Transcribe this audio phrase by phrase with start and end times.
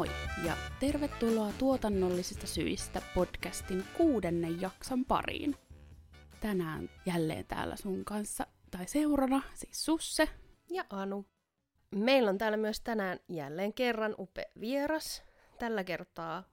[0.00, 0.10] moi
[0.46, 5.56] ja tervetuloa tuotannollisista syistä podcastin kuudennen jakson pariin.
[6.40, 10.28] Tänään jälleen täällä sun kanssa tai seurana, siis Susse
[10.70, 11.26] ja Anu.
[11.94, 15.22] Meillä on täällä myös tänään jälleen kerran upea vieras.
[15.58, 16.44] Tällä kertaa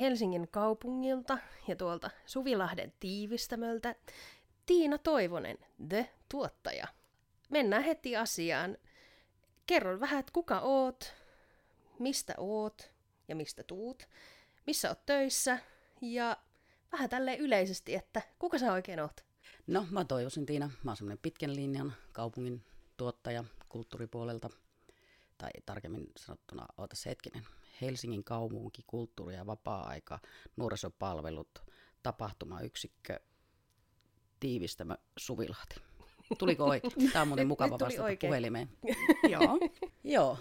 [0.00, 3.94] Helsingin kaupungilta ja tuolta Suvilahden tiivistämöltä
[4.66, 5.58] Tiina Toivonen,
[5.88, 6.86] The Tuottaja.
[7.50, 8.78] Mennään heti asiaan.
[9.66, 11.21] Kerro vähän, että kuka oot,
[12.02, 12.92] mistä oot
[13.28, 14.08] ja mistä tuut,
[14.66, 15.58] missä oot töissä
[16.00, 16.36] ja
[16.92, 19.24] vähän tälleen yleisesti, että kuka sä oikein oot?
[19.66, 20.70] No, mä toivoisin Tiina.
[20.84, 22.64] Mä oon semmoinen pitkän linjan kaupungin
[22.96, 24.50] tuottaja kulttuuripuolelta,
[25.38, 27.46] tai tarkemmin sanottuna, oota se hetkinen,
[27.80, 30.18] Helsingin kaupunki, kulttuuri- ja vapaa-aika,
[30.56, 31.58] nuorisopalvelut,
[32.02, 33.20] tapahtumayksikkö,
[34.40, 35.74] tiivistämä Suvilahti.
[36.38, 37.12] Tuliko oikein?
[37.12, 38.28] Tämä on muuten mukava vastata oikein.
[38.28, 38.70] puhelimeen.
[39.32, 39.58] Joo.
[40.04, 40.38] Joo,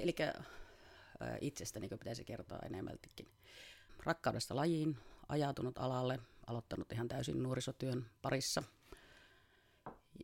[0.00, 0.14] eli
[1.40, 3.28] itsestäni niin pitäisi kertoa enemmältikin.
[4.02, 8.62] Rakkaudesta lajiin, ajatunut alalle, aloittanut ihan täysin nuorisotyön parissa.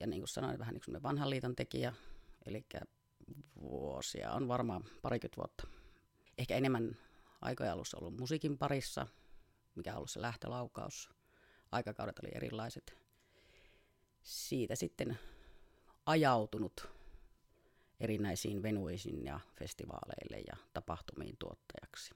[0.01, 1.93] Ja niin kuin sanoin, vähän niin kuin vanhan liiton tekijä,
[2.47, 2.67] eli
[3.61, 5.67] vuosia on varmaan parikymmentä vuotta.
[6.39, 6.97] Ehkä enemmän
[7.41, 9.07] aikoja alussa ollut musiikin parissa,
[9.75, 11.11] mikä on ollut se lähtölaukaus.
[11.73, 12.99] Aikakaudet oli erilaiset.
[14.23, 15.19] Siitä sitten
[16.07, 16.98] ajautunut
[18.01, 22.15] erinäisiin venuisiin ja festivaaleille ja tapahtumiin tuottajaksi.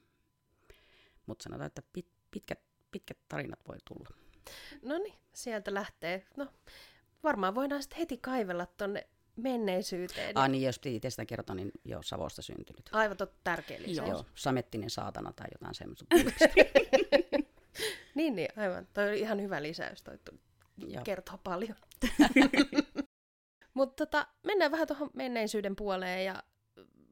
[1.26, 4.08] Mutta sanotaan, että pit, pitkät, pitkät tarinat voi tulla.
[4.82, 6.26] No niin, sieltä lähtee.
[6.36, 6.46] No,
[7.22, 10.38] varmaan voidaan sitten heti kaivella tuonne menneisyyteen.
[10.38, 12.90] Ah niin, jos piti itsestä kertoa, niin joo, Savosta syntynyt.
[12.92, 14.08] Aivan totta, tärkeä lisäys.
[14.08, 16.04] Joo, samettinen saatana tai jotain semmoista.
[18.14, 18.88] niin, niin, aivan.
[18.94, 20.02] Toi oli ihan hyvä lisäys.
[20.02, 20.18] Toi
[21.04, 21.76] kertoo paljon.
[23.74, 26.42] Mutta tota, mennään vähän tuohon menneisyyden puoleen ja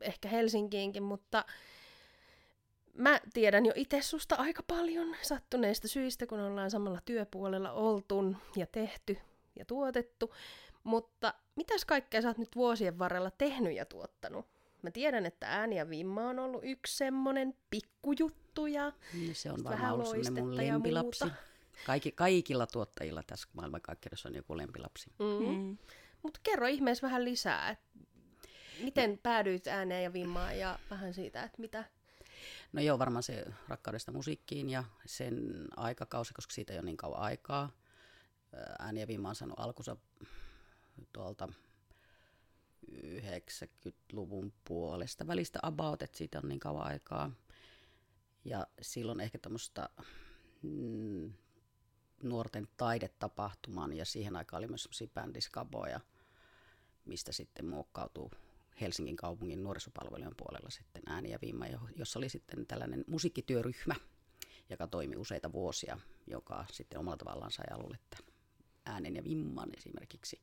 [0.00, 1.44] ehkä Helsinkiinkin, mutta
[2.94, 8.66] mä tiedän jo itse susta aika paljon sattuneista syistä, kun ollaan samalla työpuolella oltu ja
[8.66, 9.16] tehty
[9.56, 10.34] ja tuotettu.
[10.84, 14.46] Mutta mitäs kaikkea sä oot nyt vuosien varrella tehnyt ja tuottanut?
[14.82, 19.64] Mä tiedän, että ääni ja vimma on ollut yksi semmonen pikkujuttu ja no, se on
[19.64, 21.24] varmaan ollut mun lempilapsi.
[21.86, 25.10] Kaikki, kaikilla tuottajilla tässä maailmankaikkeudessa on joku lempilapsi.
[25.18, 25.54] Mm-hmm.
[25.54, 25.78] Mm.
[26.22, 27.98] Mutta kerro ihmeessä vähän lisää, että
[28.80, 31.84] miten päädyit ääneen ja vimmaan ja vähän siitä, että mitä...
[32.72, 37.20] No joo, varmaan se rakkaudesta musiikkiin ja sen aikakausi, koska siitä ei ole niin kauan
[37.20, 37.70] aikaa.
[38.78, 39.96] Ääni ja vimma on saanut alkunsa
[41.12, 41.48] tuolta
[42.92, 47.30] 90-luvun puolesta välistä about, että siitä on niin kauan aikaa.
[48.44, 49.88] Ja silloin ehkä tämmöistä
[50.62, 51.32] mm,
[52.22, 56.00] nuorten taidetapahtuman ja siihen aikaan oli myös semmoisia bändiskaboja,
[57.04, 58.30] mistä sitten muokkautuu
[58.80, 61.64] Helsingin kaupungin nuorisopalvelujen puolella sitten ääni ja viima,
[61.96, 63.94] jossa oli sitten tällainen musiikkityöryhmä,
[64.70, 68.32] joka toimi useita vuosia, joka sitten omalla tavallaan sai alulle tämän
[68.86, 70.40] äänen ja vimman esimerkiksi,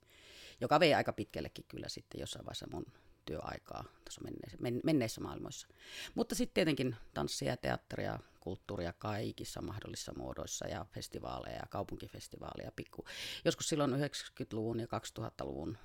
[0.62, 2.86] joka vei aika pitkällekin kyllä sitten jossain vaiheessa mun
[3.28, 5.68] työaikaa tuossa menneissä, men, menneissä maailmoissa.
[6.16, 12.72] Mutta sitten tietenkin tanssia, teatteria, kulttuuria kaikissa mahdollisissa muodoissa ja festivaaleja ja kaupunkifestivaaleja.
[12.72, 13.06] Pikku.
[13.46, 14.88] Joskus silloin 90-luvun ja
[15.20, 15.78] 2000-luvun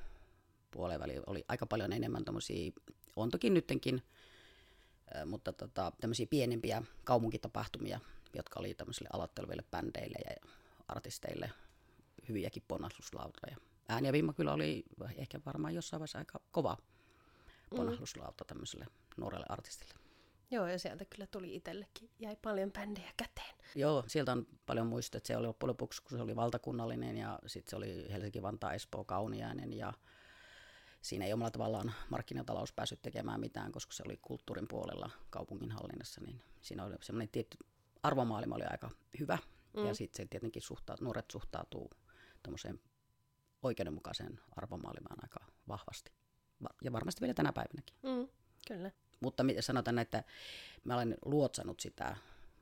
[0.70, 2.72] puoleen väliin oli aika paljon enemmän tämmöisiä,
[3.16, 4.02] on toki nyttenkin,
[5.26, 8.00] mutta tota, tämmöisiä pienempiä kaupunkitapahtumia,
[8.34, 10.50] jotka oli tämmöisille aloitteleville bändeille ja
[10.88, 11.50] artisteille
[12.28, 13.56] hyviäkin ponnahduslautoja.
[13.88, 14.84] Ääni ja Vimma kyllä oli
[15.16, 16.76] ehkä varmaan jossain vaiheessa aika kova.
[17.72, 19.94] Ponnahduslauta tämmöiselle nuorelle artistille.
[20.50, 23.54] Joo, ja sieltä kyllä tuli itsellekin, jäi paljon bändejä käteen.
[23.74, 27.38] Joo, sieltä on paljon muistoja, että se oli loppujen lopuksi, kun se oli valtakunnallinen ja
[27.46, 29.92] sitten se oli Helsinki, Vantaa, Espoo, Kauniainen ja
[31.02, 36.20] siinä ei omalla tavallaan markkinatalous päässyt tekemään mitään, koska se oli kulttuurin puolella kaupungin hallinnassa,
[36.20, 37.56] niin siinä oli semmoinen tietty
[38.02, 38.90] arvomaailma oli aika
[39.20, 39.38] hyvä.
[39.76, 39.86] Mm.
[39.86, 41.90] Ja sitten se tietenkin suhtaa, nuoret suhtautuu
[42.42, 42.80] tuommoiseen
[43.62, 46.12] oikeudenmukaiseen arvomaailmaan aika vahvasti.
[46.82, 47.96] Ja varmasti vielä tänä päivänäkin.
[48.02, 48.28] Mm,
[48.68, 48.90] kyllä.
[49.20, 50.24] Mutta sanotaan, että
[50.84, 52.16] mä olen luotsannut sitä,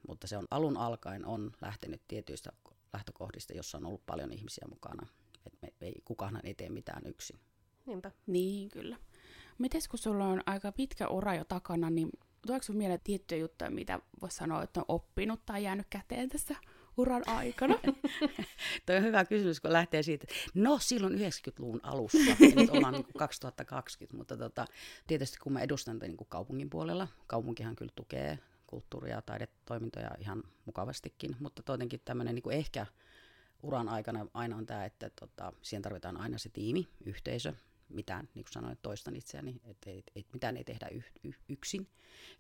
[0.09, 2.53] mutta se on alun alkaen on lähtenyt tietyistä
[2.93, 5.07] lähtökohdista, jossa on ollut paljon ihmisiä mukana.
[5.47, 7.39] Et me, ei, kukaan ei tee mitään yksin.
[7.87, 8.11] Niinpä.
[8.27, 8.97] Niin, kyllä.
[9.59, 12.11] Mites kun sulla on aika pitkä ura jo takana, niin
[12.47, 16.57] tuleeko sinulle mieleen tiettyjä juttuja, mitä voisi sanoa, että on oppinut tai jäänyt käteen tässä
[16.97, 17.75] uran aikana?
[18.87, 22.19] Tuo on hyvä kysymys, kun lähtee siitä, no silloin 90-luvun alussa,
[22.57, 24.67] nyt ollaan niin 2020, mutta tota,
[25.07, 30.43] tietysti kun mä edustan niin kuin kaupungin puolella, kaupunkihan kyllä tukee kulttuuria ja taidetoimintoja ihan
[30.65, 32.87] mukavastikin, mutta toitenkin tämmöinen niin ehkä
[33.63, 37.53] uran aikana aina on tämä, että tota, siihen tarvitaan aina se tiimi, yhteisö,
[37.89, 41.89] mitään, niin kuin sanoin, toistan itseäni, että et, et mitään ei tehdä y, y, yksin.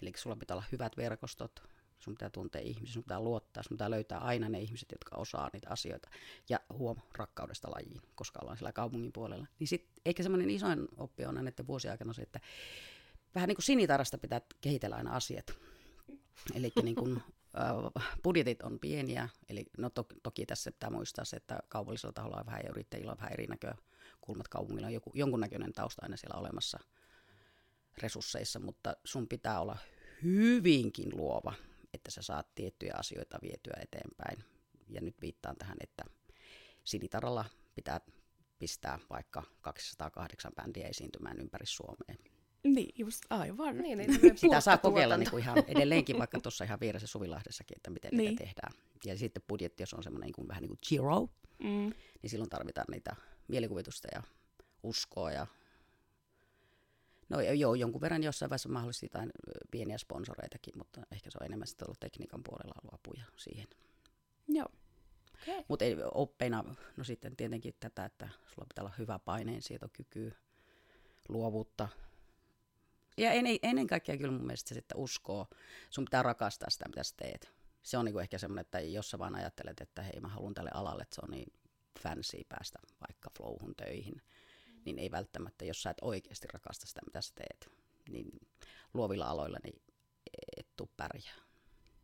[0.03, 1.63] Eli sulla pitää olla hyvät verkostot,
[2.01, 5.51] sun pitää tuntea ihmisiä, sun pitää luottaa, sun pitää löytää aina ne ihmiset, jotka osaa
[5.53, 6.11] niitä asioita.
[6.49, 9.47] Ja huom, rakkaudesta lajiin, koska ollaan siellä kaupungin puolella.
[9.59, 12.41] Niin sit, ehkä semmoinen isoin oppi on näiden vuosien aikana se, että
[13.35, 15.55] vähän niin kuin sinitarasta pitää kehitellä aina asiat.
[16.55, 17.23] Eli niin kuin,
[18.23, 22.47] budjetit on pieniä, eli no to, toki tässä pitää muistaa se, että kaupallisella taholla on
[22.47, 24.49] vähän yrittäjillä on vähän eri näkökulmat.
[24.49, 26.79] Kaupungilla on joku, jonkunnäköinen tausta aina siellä olemassa
[28.03, 29.77] resursseissa, mutta sun pitää olla
[30.23, 31.53] hyvinkin luova,
[31.95, 34.45] että sä saat tiettyjä asioita vietyä eteenpäin.
[34.89, 36.05] Ja nyt viittaan tähän, että
[36.85, 37.45] sinitaralla
[37.75, 38.01] pitää
[38.59, 42.19] pistää vaikka 208 bändiä esiintymään ympäri Suomeen.
[42.65, 43.79] Niin, just aivan.
[43.79, 47.91] Niin, niin Sitä saa kokeilla niin kuin ihan edelleenkin, vaikka tuossa ihan vieressä Suvilahdessakin, että
[47.91, 48.29] miten niin.
[48.29, 48.73] niitä tehdään.
[49.05, 51.29] Ja sitten budjetti, jos on semmoinen niin kuin, vähän niin kuin zero,
[51.59, 51.93] mm.
[52.23, 53.17] niin silloin tarvitaan niitä
[53.49, 54.23] mielikuvitusta ja
[54.83, 55.47] uskoa ja
[57.31, 59.31] No joo, jonkun verran jossain vaiheessa mahdollisesti jotain
[59.71, 63.69] pieniä sponsoreitakin, mutta ehkä se on enemmän sitten ollut tekniikan puolella ollut apuja siihen.
[64.49, 64.69] Joo.
[65.43, 65.65] Okay.
[65.69, 65.85] Mutta
[66.15, 66.65] oppeina,
[66.97, 70.33] no sitten tietenkin tätä, että sulla pitää olla hyvä paineensietokyky,
[71.29, 71.89] luovuutta,
[73.17, 75.47] ja ennen, ennen kaikkea kyllä mun mielestä se, että uskoo,
[75.91, 77.53] sun pitää rakastaa sitä, mitä sä teet.
[77.83, 80.71] Se on niinku ehkä semmoinen, että jos sä vaan ajattelet, että hei mä haluan tälle
[80.75, 81.53] alalle, että se on niin
[82.01, 82.79] fancy päästä
[83.09, 84.23] vaikka flowhun töihin.
[84.85, 87.73] Niin ei välttämättä, jos sä et oikeasti rakasta sitä, mitä sä teet,
[88.09, 88.41] niin
[88.95, 89.83] luovilla aloilla niin
[90.57, 91.35] et tuu pärjää.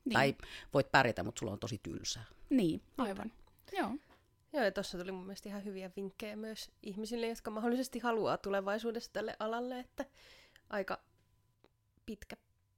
[0.04, 0.12] Niin.
[0.12, 0.36] Tai
[0.74, 2.24] voit pärjätä, mutta sulla on tosi tylsää.
[2.50, 3.32] Niin, aivan.
[3.72, 3.90] Joo.
[4.52, 9.12] Joo, ja tuossa tuli mun mielestä ihan hyviä vinkkejä myös ihmisille, jotka mahdollisesti haluaa tulevaisuudessa
[9.12, 10.04] tälle alalle, että
[10.70, 11.00] aika
[12.06, 12.36] pitkä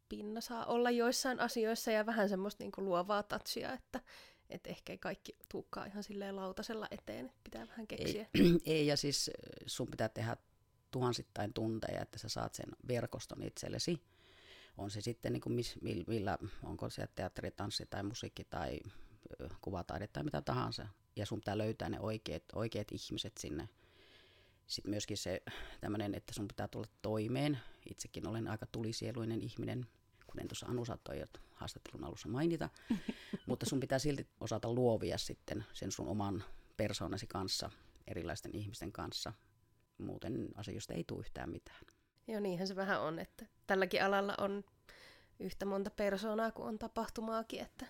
[0.08, 4.00] pinna saa olla joissain asioissa ja vähän semmoista niin kuin luovaa tatsia, että
[4.50, 8.26] et ehkä ei kaikki tuukkaa ihan silleen lautasella eteen, että pitää vähän keksiä.
[8.34, 9.30] Ei, ei, ja siis
[9.66, 10.36] sun pitää tehdä
[10.90, 14.02] tuhansittain tunteja, että sä saat sen verkoston itsellesi.
[14.78, 18.80] On se sitten niin kuin mis, millä, onko se teatteri, tanssi tai musiikki tai
[19.60, 20.88] kuvataide tai mitä tahansa.
[21.16, 23.68] Ja sun pitää löytää ne oikeat, oikeat ihmiset sinne
[24.68, 25.42] sitten myöskin se
[25.80, 27.58] tämmöinen, että sun pitää tulla toimeen.
[27.90, 29.86] Itsekin olen aika tulisieluinen ihminen,
[30.30, 32.68] kuten tuossa Anu saattoi haastattelun alussa mainita.
[33.46, 36.44] Mutta sun pitää silti osata luovia sitten sen sun oman
[36.76, 37.70] persoonasi kanssa,
[38.06, 39.32] erilaisten ihmisten kanssa.
[39.98, 41.80] Muuten asioista ei tule yhtään mitään.
[42.28, 44.64] Joo, niinhän se vähän on, että tälläkin alalla on
[45.40, 47.60] yhtä monta persoonaa kuin on tapahtumaakin.
[47.60, 47.86] Että...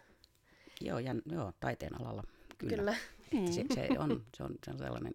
[0.81, 2.23] Joo, ja, joo, taiteen alalla
[2.58, 2.76] kyllä.
[2.76, 2.96] kyllä.
[3.32, 3.52] Mm.
[3.52, 5.14] Se, se, on, se, on, se on sellainen.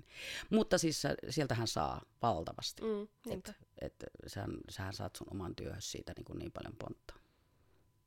[0.49, 2.81] Mutta siis sieltähän saa valtavasti.
[2.81, 7.13] Mm, että et, sähän, sähän saat sun oman työhön siitä niin, kuin niin paljon pontta.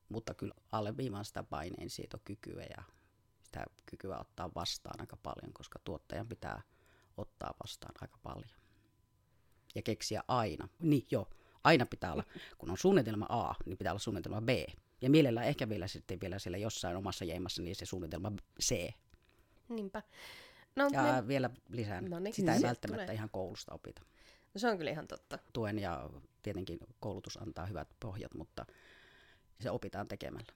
[0.09, 1.89] Mutta kyllä alleviivaan sitä paineen
[2.25, 2.83] kykyä ja
[3.43, 6.63] sitä kykyä ottaa vastaan aika paljon, koska tuottajan pitää
[7.17, 8.61] ottaa vastaan aika paljon.
[9.75, 10.69] Ja keksiä aina.
[10.79, 11.31] Niin joo,
[11.65, 12.25] aina pitää olla,
[12.59, 14.49] kun on suunnitelma A, niin pitää olla suunnitelma B.
[15.01, 18.33] Ja mielellään ehkä vielä sitten vielä siellä jossain omassa jeimassa, niin se suunnitelma
[18.63, 18.93] C
[19.69, 20.03] Niinpä.
[20.77, 21.29] No, ja me...
[21.29, 23.15] vielä lisään, no niin, sitä ei välttämättä tulee.
[23.15, 24.03] ihan koulusta opita.
[24.55, 25.39] No se on kyllä ihan totta.
[25.53, 26.11] Tuen ja
[26.43, 28.67] tietenkin koulutus antaa hyvät pohjat, mutta
[29.61, 30.53] se opitaan tekemällä.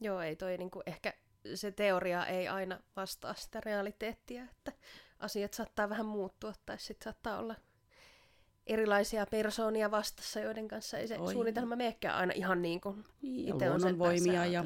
[0.00, 1.14] Joo, ei toi niinku, ehkä
[1.54, 4.72] se teoria ei aina vastaa sitä realiteettia, että
[5.18, 7.54] asiat saattaa vähän muuttua tai sitten saattaa olla
[8.66, 11.32] erilaisia persoonia vastassa, joiden kanssa ei se Oi.
[11.32, 14.64] suunnitelma menekään aina ihan niin kuin niin, itse on sen voimia ja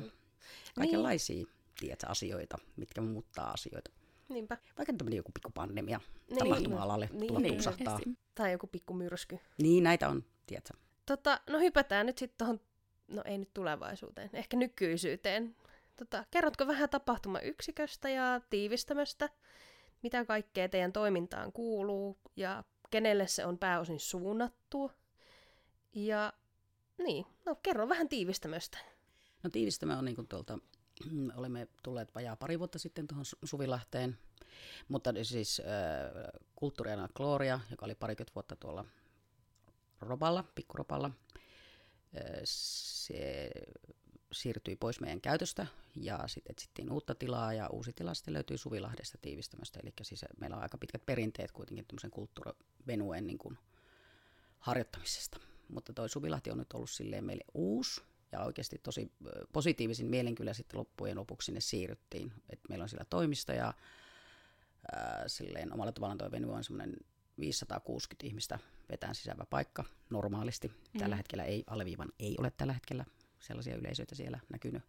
[0.74, 1.36] kaikenlaisia.
[1.36, 1.48] Niin
[1.80, 3.90] tiedätkö, asioita, mitkä muuttaa asioita.
[4.28, 4.58] Niinpä.
[4.76, 8.00] Vaikka tämmöinen joku pikku pandemia niin, tapahtuma-alalle niin, tulla niin, tupsahtaa.
[8.34, 9.38] Tai joku pikku myrsky.
[9.58, 10.74] Niin, näitä on, tiedätkö.
[11.06, 12.60] Tota, no hypätään nyt sitten tuohon,
[13.08, 15.56] no ei nyt tulevaisuuteen, ehkä nykyisyyteen.
[15.96, 19.28] Tota, kerrotko vähän tapahtumayksiköstä ja tiivistämöstä?
[20.02, 24.90] Mitä kaikkea teidän toimintaan kuuluu ja kenelle se on pääosin suunnattu?
[25.94, 26.32] Ja
[26.98, 28.78] niin, no kerro vähän tiivistämöstä.
[29.42, 30.58] No tiivistämö on niin kuin tuolta
[31.36, 34.18] olemme tulleet vajaa pari vuotta sitten tuohon Suvilahteen,
[34.88, 38.84] mutta siis äh, kulttuuriana Gloria, joka oli parikymmentä vuotta tuolla
[40.00, 41.10] Roballa, pikkuropalla,
[42.44, 43.50] se
[44.32, 49.18] siirtyi pois meidän käytöstä ja sitten etsittiin uutta tilaa ja uusi tila sitten löytyi Suvilahdesta
[49.22, 49.80] tiivistämästä.
[49.82, 53.58] Eli siis meillä on aika pitkät perinteet kuitenkin tämmöisen kulttuurivenuen niin kuin
[54.58, 55.40] harjoittamisesta.
[55.68, 58.02] Mutta toi Suvilahti on nyt ollut silleen meille uusi
[58.34, 59.12] ja oikeasti tosi
[59.52, 62.32] positiivisin mielin kyllä sitten loppujen lopuksi sinne siirryttiin.
[62.50, 63.74] Et meillä on siellä toimisto ja
[64.92, 66.96] ää, silleen omalla tavallaan tuo venue on semmoinen
[67.38, 68.58] 560 ihmistä
[68.90, 70.68] vetään sisäävä paikka normaalisti.
[70.68, 70.98] Mm.
[70.98, 73.04] Tällä hetkellä ei, alleviivan ei ole tällä hetkellä
[73.40, 74.82] sellaisia yleisöitä siellä näkynyt.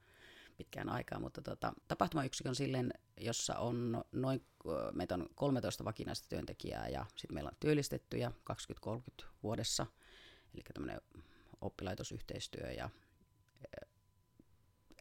[0.58, 4.46] pitkään aikaa, mutta tota, tapahtumayksikkö on silleen, jossa on noin,
[4.94, 8.32] meitä on 13 vakinaista työntekijää ja sitten meillä on työllistettyjä
[9.22, 9.86] 20-30 vuodessa,
[10.54, 11.02] eli tämmöinen
[11.62, 12.90] oppilaitosyhteistyö ja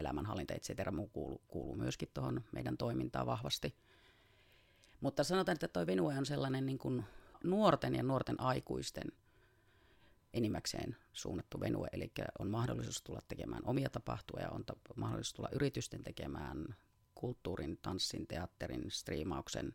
[0.01, 3.75] elämänhallinta, et cetera, muu kuuluu, kuuluu myöskin tuohon meidän toimintaan vahvasti.
[5.01, 7.05] Mutta sanotaan, että tuo Venue on sellainen niin kuin
[7.45, 9.13] nuorten ja nuorten aikuisten
[10.33, 16.03] enimmäkseen suunnattu venue, eli on mahdollisuus tulla tekemään omia tapahtumia, on ta- mahdollisuus tulla yritysten
[16.03, 16.77] tekemään
[17.15, 19.75] kulttuurin, tanssin, teatterin, striimauksen,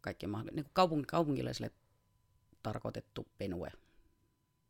[0.00, 1.70] kaikkien mahdollinen, niin kaupung- kaupunkilaisille
[2.62, 3.72] tarkoitettu venue.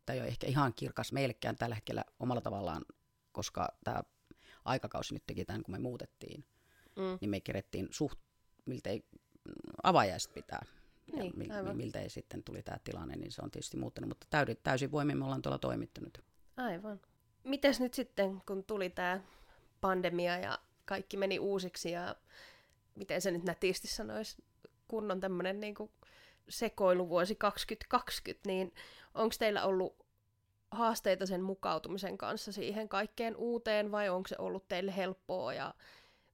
[0.06, 2.85] Tämä ei ole ehkä ihan kirkas meillekään tällä hetkellä omalla tavallaan,
[3.33, 4.02] koska tämä
[4.64, 6.44] aikakausi nyt teki tämän, kun me muutettiin,
[6.97, 7.18] mm.
[7.21, 8.18] niin me kerettiin suht
[8.66, 9.04] miltei
[9.83, 10.66] avajaiset pitää
[11.12, 14.26] niin, ja mil, miltä ei sitten tuli tämä tilanne, niin se on tietysti muuttunut, mutta
[14.30, 16.18] täysin, täysin voimin me ollaan tuolla toimittanut.
[16.56, 17.00] Aivan.
[17.44, 19.21] Mites nyt sitten, kun tuli tämä
[19.80, 22.16] pandemia ja kaikki meni uusiksi ja
[22.94, 24.44] miten se nyt nätisti sanoisi,
[24.88, 25.75] kunnon tämmöinen niin
[26.49, 28.75] sekoiluvuosi 2020, niin
[29.14, 30.03] onko teillä ollut
[30.75, 35.75] haasteita sen mukautumisen kanssa siihen kaikkeen uuteen vai onko se ollut teille helppoa ja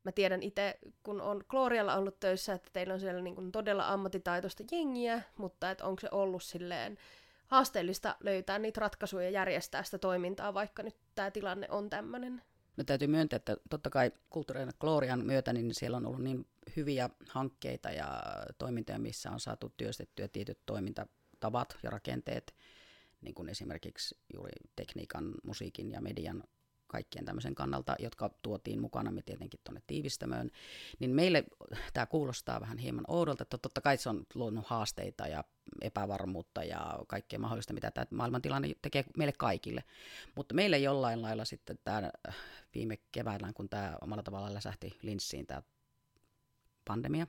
[0.04, 4.62] mä tiedän itse, kun on Glorialla ollut töissä, että teillä on siellä niin todella ammattitaitoista
[4.72, 6.98] jengiä, mutta että onko se ollut silleen
[7.46, 12.42] haasteellista löytää niitä ratkaisuja ja järjestää sitä toimintaa, vaikka nyt tämä tilanne on tämmöinen?
[12.76, 17.10] No täytyy myöntää, että totta kai kulttuurinen Glorian myötä, niin siellä on ollut niin hyviä
[17.28, 18.22] hankkeita ja
[18.58, 22.54] toimintoja, missä on saatu työstettyä tietyt toimintatavat ja rakenteet,
[23.20, 26.44] niin kuin esimerkiksi juuri tekniikan, musiikin ja median
[26.86, 30.50] kaikkien tämmöisen kannalta, jotka tuotiin mukana me tietenkin tuonne tiivistämöön,
[30.98, 31.44] niin meille
[31.92, 35.44] tämä kuulostaa vähän hieman oudolta, että totta kai se on luonut haasteita ja
[35.80, 39.84] epävarmuutta ja kaikkea mahdollista, mitä tämä maailmantilanne tekee meille kaikille.
[40.34, 42.10] Mutta meille jollain lailla sitten tämä
[42.74, 45.62] viime keväänä, kun tämä omalla tavalla läsähti linssiin tämä
[46.84, 47.26] pandemia,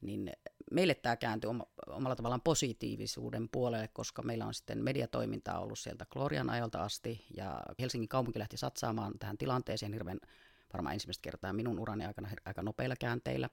[0.00, 0.32] niin
[0.74, 1.50] meille tämä kääntyi
[1.86, 7.62] omalla tavallaan positiivisuuden puolelle, koska meillä on sitten mediatoimintaa ollut sieltä Glorian ajalta asti, ja
[7.80, 10.20] Helsingin kaupunki lähti satsaamaan tähän tilanteeseen hirveän
[10.72, 13.48] varmaan ensimmäistä kertaa minun urani aikana aika nopeilla käänteillä.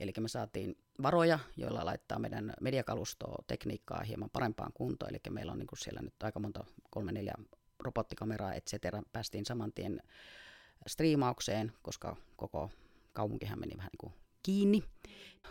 [0.00, 5.10] Eli me saatiin varoja, joilla laittaa meidän mediakalustoa, tekniikkaa hieman parempaan kuntoon.
[5.10, 7.34] Eli meillä on niin kuin siellä nyt aika monta, kolme, neljä
[7.78, 9.02] robottikameraa, et cetera.
[9.12, 10.02] Päästiin saman tien
[10.86, 12.70] striimaukseen, koska koko
[13.12, 14.12] kaupunkihan meni vähän niin kuin
[14.42, 14.84] kiinni.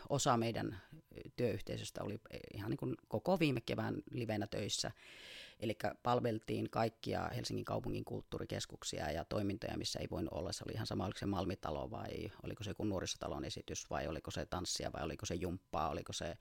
[0.09, 0.81] Osa meidän
[1.35, 2.19] työyhteisöstä oli
[2.53, 4.91] ihan niin kuin koko viime kevään livenä töissä.
[5.59, 10.51] Eli palveltiin kaikkia Helsingin kaupungin kulttuurikeskuksia ja toimintoja, missä ei voinut olla.
[10.51, 14.31] Se oli ihan sama, oliko se Malmitalo vai oliko se joku nuorisotalon esitys vai oliko
[14.31, 15.89] se tanssia vai oliko se jumppaa.
[15.89, 16.37] Oliko se...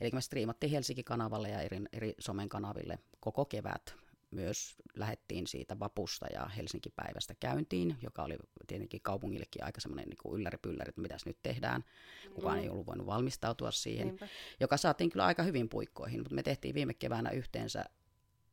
[0.00, 3.94] Eli me striimattiin Helsinki-kanavalle ja eri, eri somen kanaville koko kevät
[4.30, 10.88] myös lähettiin siitä vapusta ja Helsinki-päivästä käyntiin, joka oli tietenkin kaupungillekin aika semmoinen niin ylläri-pylläri,
[10.88, 11.84] että mitäs nyt tehdään.
[12.34, 12.62] Kukaan mm.
[12.62, 14.28] ei ollut voinut valmistautua siihen, Niinpä.
[14.60, 17.84] joka saatiin kyllä aika hyvin puikkoihin, mutta me tehtiin viime keväänä yhteensä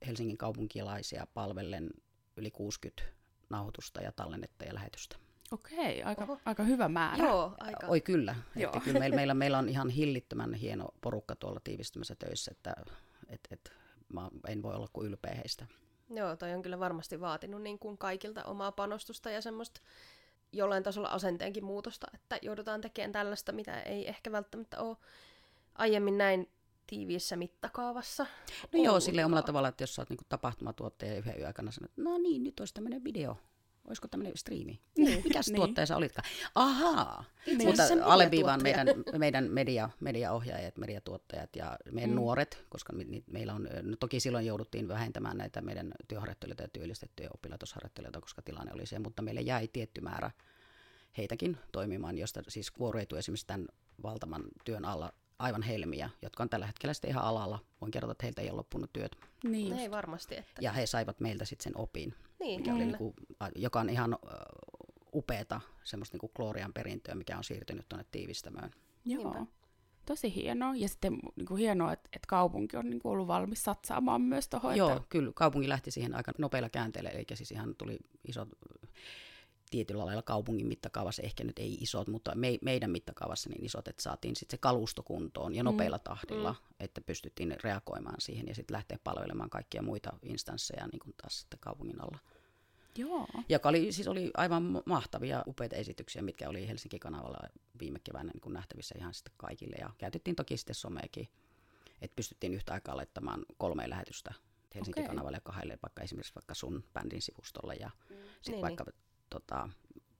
[0.08, 1.90] Helsingin kaupunkilaisia palvellen
[2.38, 3.04] yli 60
[3.50, 5.16] nauhoitusta ja tallennetta ja lähetystä.
[5.52, 7.24] Okei, aika, aika hyvä määrä.
[7.24, 7.88] Joo, aika.
[7.88, 8.36] Oi kyllä.
[8.56, 8.66] Joo.
[8.66, 12.88] Että kyllä meillä, meillä, meillä on ihan hillittömän hieno porukka tuolla tiivistymässä töissä, että et,
[12.88, 12.94] et,
[14.22, 15.66] mä en voi olla kuin ylpeä heistä.
[16.10, 19.82] Joo, toi on kyllä varmasti vaatinut niin kuin kaikilta omaa panostusta ja semmoista
[20.52, 24.98] jollain tasolla asenteenkin muutosta, että joudutaan tekemään tällaista, mitä ei ehkä välttämättä ole
[25.76, 26.50] aiemmin näin
[26.88, 28.26] tiiviissä mittakaavassa.
[28.74, 31.72] No joo, sille omalla tavalla, että jos sä oot niin tapahtumatuottaja ja yhden yön aikana
[31.72, 33.38] sanot, no niin, nyt olisi tämmöinen video,
[33.88, 34.80] olisiko tämmöinen striimi?
[34.98, 35.24] Niin.
[35.24, 35.56] Mikäs niin.
[35.56, 36.30] tuottaja sä olitkaan?
[36.56, 42.16] Ahaa, Itse mutta alleviivaan meidän, meidän media, mediaohjaajat, mediatuottajat ja meidän mm.
[42.16, 47.30] nuoret, koska me, meillä on, no toki silloin jouduttiin vähentämään näitä meidän työharjoittelijoita ja työllistettyjä
[47.34, 50.32] oppilaitosharjoittelijoita, koska tilanne oli se, mutta meille jäi tietty määrä
[51.18, 53.68] heitäkin toimimaan, josta siis kuoroitui esimerkiksi tämän
[54.04, 57.60] valtavan työn alla aivan helmiä, jotka on tällä hetkellä sitten ihan alalla.
[57.82, 59.16] Voin kertoa, että heiltä ei ole loppunut työt.
[59.44, 60.36] Niin ei varmasti.
[60.36, 60.62] Että...
[60.62, 63.16] Ja he saivat meiltä sitten sen opin, niin, mikä oli niinku,
[63.56, 64.18] joka on ihan
[65.14, 68.72] upeata semmoista niinku Glorian perintöä, mikä on siirtynyt tuonne tiivistämään.
[69.06, 69.34] Joo.
[69.34, 69.52] Niinpä.
[70.06, 70.76] Tosi hienoa.
[70.76, 74.48] Ja sitten niin kuin hienoa, että, että kaupunki on niin kuin ollut valmis satsaamaan myös
[74.48, 74.78] tuohon.
[74.78, 75.08] Joo, että...
[75.10, 75.32] kyllä.
[75.36, 78.50] Kaupunki lähti siihen aika nopeilla käänteillä, eli siis ihan tuli isot
[79.70, 84.04] tietyllä lailla kaupungin mittakaavassa, ehkä nyt ei isot, mutta me, meidän mittakaavassa niin isot, että
[84.04, 85.66] saatiin sitten se kalusto kuntoon ja mm.
[85.66, 86.76] nopealla tahdilla, mm.
[86.80, 91.60] että pystyttiin reagoimaan siihen ja sitten lähteä palvelemaan kaikkia muita instansseja niin kuin taas sitten
[91.60, 92.20] kaupungin alla.
[92.98, 93.28] Joo.
[93.50, 97.38] Joka oli, siis oli aivan mahtavia, upeita esityksiä, mitkä oli Helsinki-kanavalla
[97.80, 99.76] viime keväänä niin nähtävissä ihan sitten kaikille.
[99.80, 101.28] Ja käytettiin toki sitten someekin,
[102.02, 104.34] että pystyttiin yhtä aikaa laittamaan kolme lähetystä
[104.76, 105.54] Helsinki-kanavalle okay.
[105.54, 108.16] kahdelle, vaikka esimerkiksi vaikka sun bändin sivustolle ja mm.
[108.16, 109.70] sitten niin, vaikka niin tota,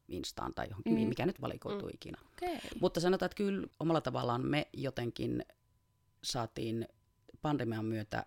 [0.08, 1.00] Instaan tai johonkin, Mm.
[1.08, 2.18] mikä nyt valikoituu ikinä.
[2.34, 2.60] Okei.
[2.82, 5.46] Mutta sanotaan, että kyllä omalla tavallaan me jotenkin
[6.24, 6.88] saatiin
[7.42, 8.26] pandemian myötä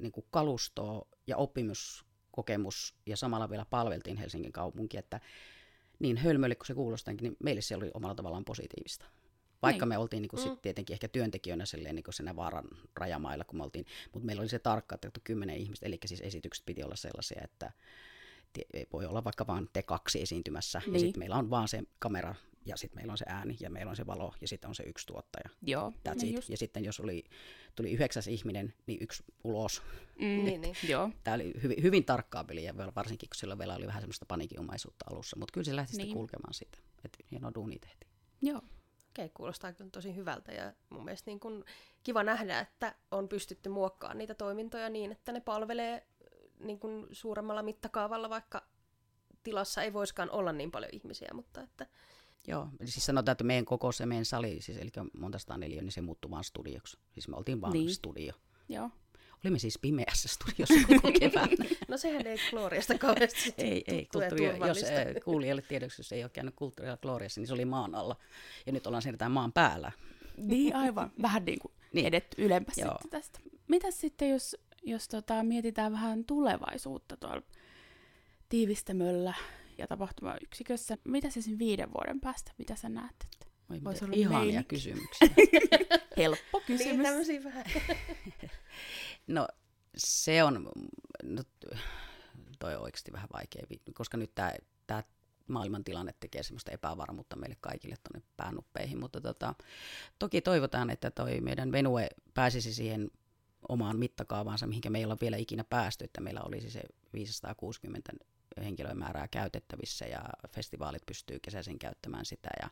[0.00, 5.20] niin kuin kalustoa ja oppimuskokemus ja samalla vielä palveltiin Helsingin kaupunki, että
[5.98, 9.06] niin hölmöille kuin se kuulostankin, niin meille se oli omalla tavallaan positiivista.
[9.62, 9.88] Vaikka Niin.
[9.88, 10.50] me oltiin niin kuin Mm.
[10.50, 12.64] sit tietenkin ehkä työntekijöinä silleen niin kuin siinä vaaran
[12.96, 16.66] rajamailla, kun me oltiin, mutta meillä oli se tarkka, että kymmenen ihmistä, eli siis esitykset
[16.66, 17.72] piti olla sellaisia, että
[18.92, 20.94] voi olla vaikka vain te kaksi esiintymässä, niin.
[20.94, 22.34] ja sitten meillä on vaan se kamera,
[22.66, 24.82] ja sitten meillä on se ääni, ja meillä on se valo, ja sitten on se
[24.82, 25.50] yksi tuottaja.
[25.62, 25.92] Joo.
[26.08, 26.34] That's niin it.
[26.34, 26.48] just.
[26.48, 27.24] Ja sitten jos oli,
[27.74, 29.82] tuli yhdeksäs ihminen, niin yksi ulos.
[30.18, 30.26] Mm.
[30.44, 30.76] Niin, niin.
[30.88, 31.10] Joo.
[31.24, 35.36] Tämä oli hyvin, hyvin tarkkaa peliä, varsinkin kun silloin vielä oli vähän semmoista paniikinomaisuutta alussa,
[35.38, 36.16] mutta kyllä se lähti sitten Niin.
[36.16, 38.10] kulkemaan siitä, että hieno duuni tehtiin.
[38.42, 38.62] Joo.
[39.10, 41.64] Okei, kuulostaa kyllä tosi hyvältä ja mun mielestä niin kun
[42.02, 46.06] kiva nähdä, että on pystytty muokkaamaan niitä toimintoja niin, että ne palvelee
[46.60, 48.62] niin kun suuremmalla mittakaavalla, vaikka
[49.42, 51.86] tilassa ei voiskaan olla niin paljon ihmisiä, mutta että
[52.46, 55.92] Joo, eli siis sanotaan, että meidän koko se meidän sali, siis eli monta neliö, niin
[55.92, 56.98] se muuttui vaan studioksi.
[57.12, 57.86] Siis me oltiin vaan Niin.
[57.86, 57.94] niin.
[57.94, 58.32] studio.
[58.68, 58.90] Joo.
[59.44, 61.48] Olimme siis pimeässä studiossa koko kevään.
[61.88, 64.90] no sehän ei Gloriasta kauheasti ei, ei, kulttuuri, jos äh,
[65.24, 68.16] kuulijoille tiedoksi, jos ei ole käynyt kulttuurilla Gloriassa, niin se oli maan alla.
[68.66, 69.92] Ja nyt ollaan siirrytään maan päällä.
[70.36, 71.12] Niin aivan.
[71.22, 72.06] Vähän niin kuin Niin.
[72.06, 72.90] edetty ylempäs Joo.
[72.92, 73.40] sitten tästä.
[73.68, 77.42] Mitäs sitten, jos, jos tota, mietitään vähän tulevaisuutta tuolla
[78.48, 79.34] tiivistämöllä
[79.78, 80.98] ja tapahtumayksikössä.
[81.04, 83.14] Mitä se siinä viiden vuoden päästä, mitä sä näet?
[83.32, 84.68] Että Oi, Vois miten olla ihania meininki.
[84.68, 85.28] kysymyksiä.
[86.16, 87.02] helppo Niin, kysymys.
[87.06, 87.64] tämmöisiä vähän.
[89.26, 89.48] No
[89.96, 90.68] se on,
[91.22, 91.42] no,
[92.58, 93.62] toi on oikeasti vähän vaikea,
[93.94, 94.52] koska nyt tämä
[94.86, 95.02] tää
[95.48, 99.54] maailman tilanne tekee semmoista epävarmuutta meille kaikille tuonne päännuppeihin, mutta tota,
[100.18, 103.10] toki toivotaan, että toi meidän Venue pääsisi siihen
[103.68, 108.12] omaan mittakaavaansa, mihinkä me ei olla vielä ikinä päästy, että meillä olisi se 560
[108.56, 112.70] henkilömäärää käytettävissä ja festivaalit pystyy kesäisin käyttämään sitä ja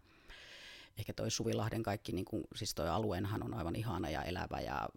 [0.99, 4.88] ehkä toi Suvilahden kaikki, niin kuin, siis toi alueenhan on aivan ihana ja elävä ja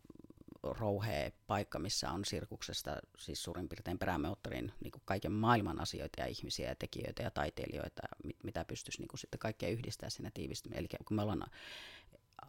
[0.63, 6.69] rouhea paikka, missä on sirkuksesta siis suurin piirtein perämeottorin niin kaiken maailman asioita ja ihmisiä
[6.69, 10.79] ja tekijöitä ja taiteilijoita, mit- mitä pystyisi niin kuin sitten kaikkea yhdistää siinä tiivistymiseen.
[10.79, 11.43] Eli kun me ollaan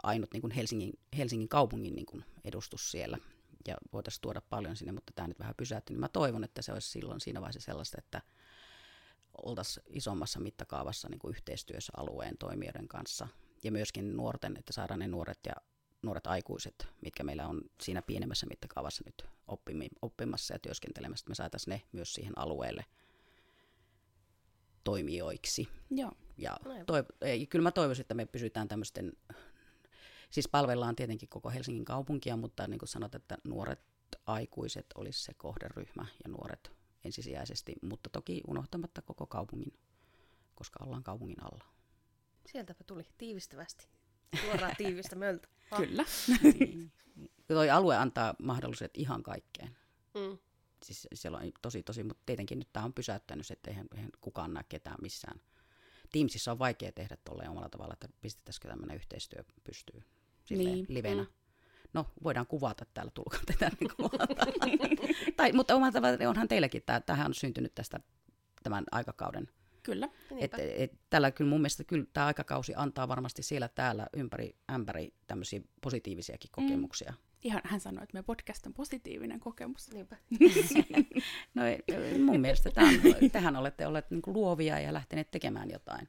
[0.02, 3.18] ainut niin kuin Helsingin, Helsingin kaupungin niin kuin edustus siellä
[3.68, 6.72] ja voitaisiin tuoda paljon sinne, mutta tämä nyt vähän pysähtyy, niin mä toivon, että se
[6.72, 8.22] olisi silloin siinä vaiheessa sellaista, että
[9.42, 13.28] oltaisiin isommassa mittakaavassa niin kuin yhteistyössä alueen toimijoiden kanssa
[13.64, 15.52] ja myöskin nuorten, että saadaan ne nuoret ja
[16.02, 19.24] nuoret aikuiset, mitkä meillä on siinä pienemmässä mittakaavassa nyt
[20.02, 22.84] oppimassa ja työskentelemässä, että me saataisiin ne myös siihen alueelle
[24.84, 25.68] toimijoiksi.
[25.90, 26.12] Joo.
[26.38, 29.12] Ja toiv- ei, kyllä mä toivoisin, että me pysytään tämmöisten,
[30.32, 33.80] siis palvellaan tietenkin koko Helsingin kaupunkia, mutta niin kuin sanot, että nuoret
[34.26, 36.72] aikuiset olisi se kohderyhmä ja nuoret
[37.04, 39.72] ensisijaisesti, mutta toki unohtamatta koko kaupungin,
[40.54, 41.64] koska ollaan kaupungin alla.
[42.46, 43.88] Sieltäpä tuli tiivistävästi.
[44.40, 45.48] Suoraan tiivistä möltä.
[45.76, 46.04] Kyllä.
[46.42, 46.92] Niin.
[47.48, 49.76] Toi alue antaa mahdollisuudet ihan kaikkeen.
[50.14, 50.38] Mm.
[50.84, 54.54] Siis siellä on tosi, tosi, mutta tietenkin nyt tämä on pysäyttänyt, että eihän, eihän kukaan
[54.54, 55.40] näe ketään missään.
[56.12, 60.02] Teamsissa on vaikea tehdä tolleen omalla tavalla, että pistettäisikö tämmöinen yhteistyö pystyy
[60.44, 60.86] silleen Niin.
[60.88, 61.22] livenä.
[61.22, 61.28] Mm.
[61.94, 64.98] No, voidaan kuvata täällä, tulkaa tätä niin
[65.36, 68.00] tai, mutta omalla tavalla onhan teilläkin, tämä, tämähän on syntynyt tästä
[68.62, 69.48] tämän aikakauden.
[69.82, 70.08] Kyllä.
[70.38, 75.14] Et, et, tällä kyllä mun mielestä kyllä tämä aikakausi antaa varmasti siellä täällä ympäri ämpäri
[75.26, 77.14] tämmöisiä positiivisiakin kokemuksia.
[77.42, 79.90] Ihan hän sanoi, että meidän podcast on positiivinen kokemus.
[79.92, 80.16] Niinpä.
[81.54, 82.94] No ei, mun mielestä tämän,
[83.32, 86.08] tehän olette olleet niin luovia ja lähteneet tekemään jotain.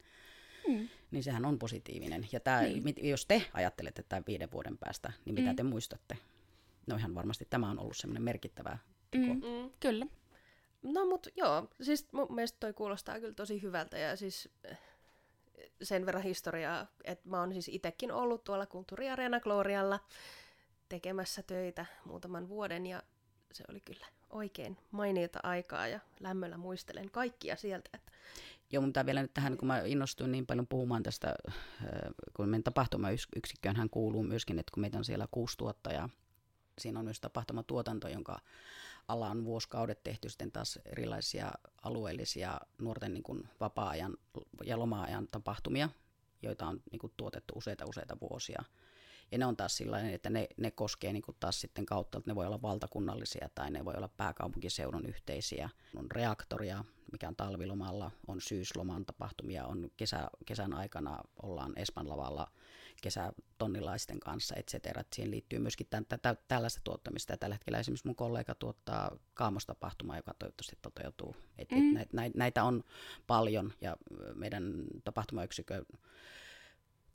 [0.67, 0.87] Mm.
[1.13, 2.27] Niin sehän on positiivinen.
[2.31, 2.83] Ja tää, Niin.
[2.83, 5.55] mit, jos te ajattelette tämän viiden vuoden päästä, niin mitä Mm.
[5.55, 6.17] te muistatte?
[6.87, 8.77] No ihan varmasti tämä on ollut semmoinen merkittävä
[9.11, 9.33] teko.
[9.33, 9.41] Mm.
[9.45, 9.71] Mm.
[9.79, 10.05] Kyllä.
[10.81, 14.77] No mut joo, siis mun mielestä toi kuulostaa kyllä tosi hyvältä ja siis eh,
[15.81, 19.99] sen verran historiaa, että mä oon siis itekin ollut tuolla Kulttuuriareena Glorialla
[20.89, 23.03] tekemässä töitä muutaman vuoden ja
[23.53, 27.89] se oli kyllä oikein mainiota aikaa ja lämmöllä muistelen kaikkia sieltä.
[27.93, 28.11] Että
[28.73, 31.57] Joo, mutta vielä nyt tähän, kun mä innostuin niin paljon puhumaan tästä, äh,
[32.35, 36.09] kun meidän tapahtumayksikköön hän kuuluu myöskin, että kun meitä on siellä kuusi tuottajaa,
[36.79, 38.39] siinä on myös tapahtumatuotanto, jonka
[39.07, 44.17] alla on vuosikaudet tehty sitten taas erilaisia alueellisia nuorten niin kuin vapaa-ajan
[44.63, 45.89] ja loma-ajan tapahtumia,
[46.41, 48.63] joita on niin kuin tuotettu useita useita vuosia.
[49.33, 52.31] Ja ne on taas sellainen, että ne, ne koskee niin kuin taas sitten kautta, että
[52.31, 55.69] ne voi olla valtakunnallisia tai ne voi olla pääkaupunkiseudun yhteisiä.
[55.95, 62.51] On reaktoria, mikä on talvilomalla, on syysloman tapahtumia, on kesä, kesän aikana ollaan Espan lavalla
[63.01, 65.03] kesätonnilaisten kanssa, et cetera.
[65.13, 67.33] Siihen liittyy myöskin tämän, tä, tällaista tuottamista.
[67.33, 71.35] Ja tällä hetkellä esimerkiksi mun kollega tuottaa kaamostapahtumaa, joka toivottavasti toteutuu.
[71.57, 71.97] Et, mm.
[71.97, 72.83] et näitä, näitä on
[73.27, 73.97] paljon ja
[74.35, 75.85] meidän tapahtumayksikö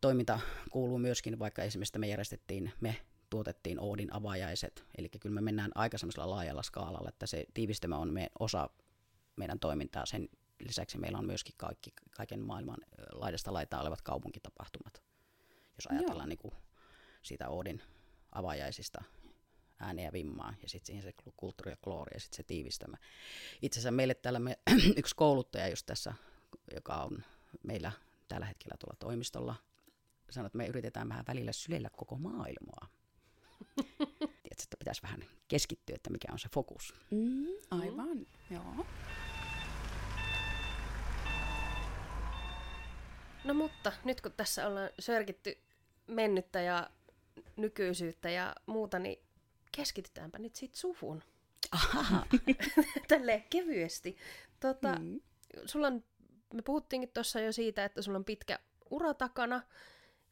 [0.01, 2.97] toiminta kuuluu myöskin, vaikka esimerkiksi me järjestettiin, me
[3.31, 8.13] tuotettiin Oodin avajaiset, eli kyllä me mennään aika semmoisella laajalla skaalalla, että se tiivistelmä on
[8.13, 8.71] me osa
[9.37, 10.07] meidän toimintaa.
[10.07, 10.29] Sen
[10.61, 12.79] lisäksi meillä on myöskin kaikki, kaiken maailman
[13.13, 15.03] laidasta laitaan olevat kaupunkitapahtumat.
[15.77, 16.55] Jos ajatellaan niin kuin
[17.23, 17.83] siitä Oodin
[18.33, 19.05] avajaisista
[19.81, 22.97] ääniä ja vimmaa ja sitten siihen se kulttuuri ja kloori ja sitten se tiivistämä.
[23.63, 24.59] Itse asiassa meille täällä me,
[24.97, 26.15] yksi kouluttaja just tässä,
[26.75, 27.25] joka on
[27.63, 27.93] meillä
[28.29, 29.55] tällä hetkellä tuolla toimistolla,
[30.31, 32.89] sanoi, että me yritetään vähän välillä syleillä koko maailmaa.
[34.19, 36.95] Tiedätkö, että pitäisi vähän keskittyä, että mikä on se fokus.
[37.11, 38.27] Mm, aivan, mm.
[38.51, 38.87] joo.
[43.45, 45.59] No mutta nyt kun tässä ollaan sörkitty
[46.07, 46.91] mennyttä ja
[47.57, 49.19] nykyisyyttä ja muuta, niin
[49.77, 51.23] keskitytäänpä nyt siitä suhun.
[53.09, 54.17] Tälle kevyesti.
[54.61, 55.21] Tota, mm.
[55.67, 56.05] sulla on,
[56.55, 58.59] me puhuttiinkin tuossa jo siitä, että sulla on pitkä
[58.91, 59.63] ura takana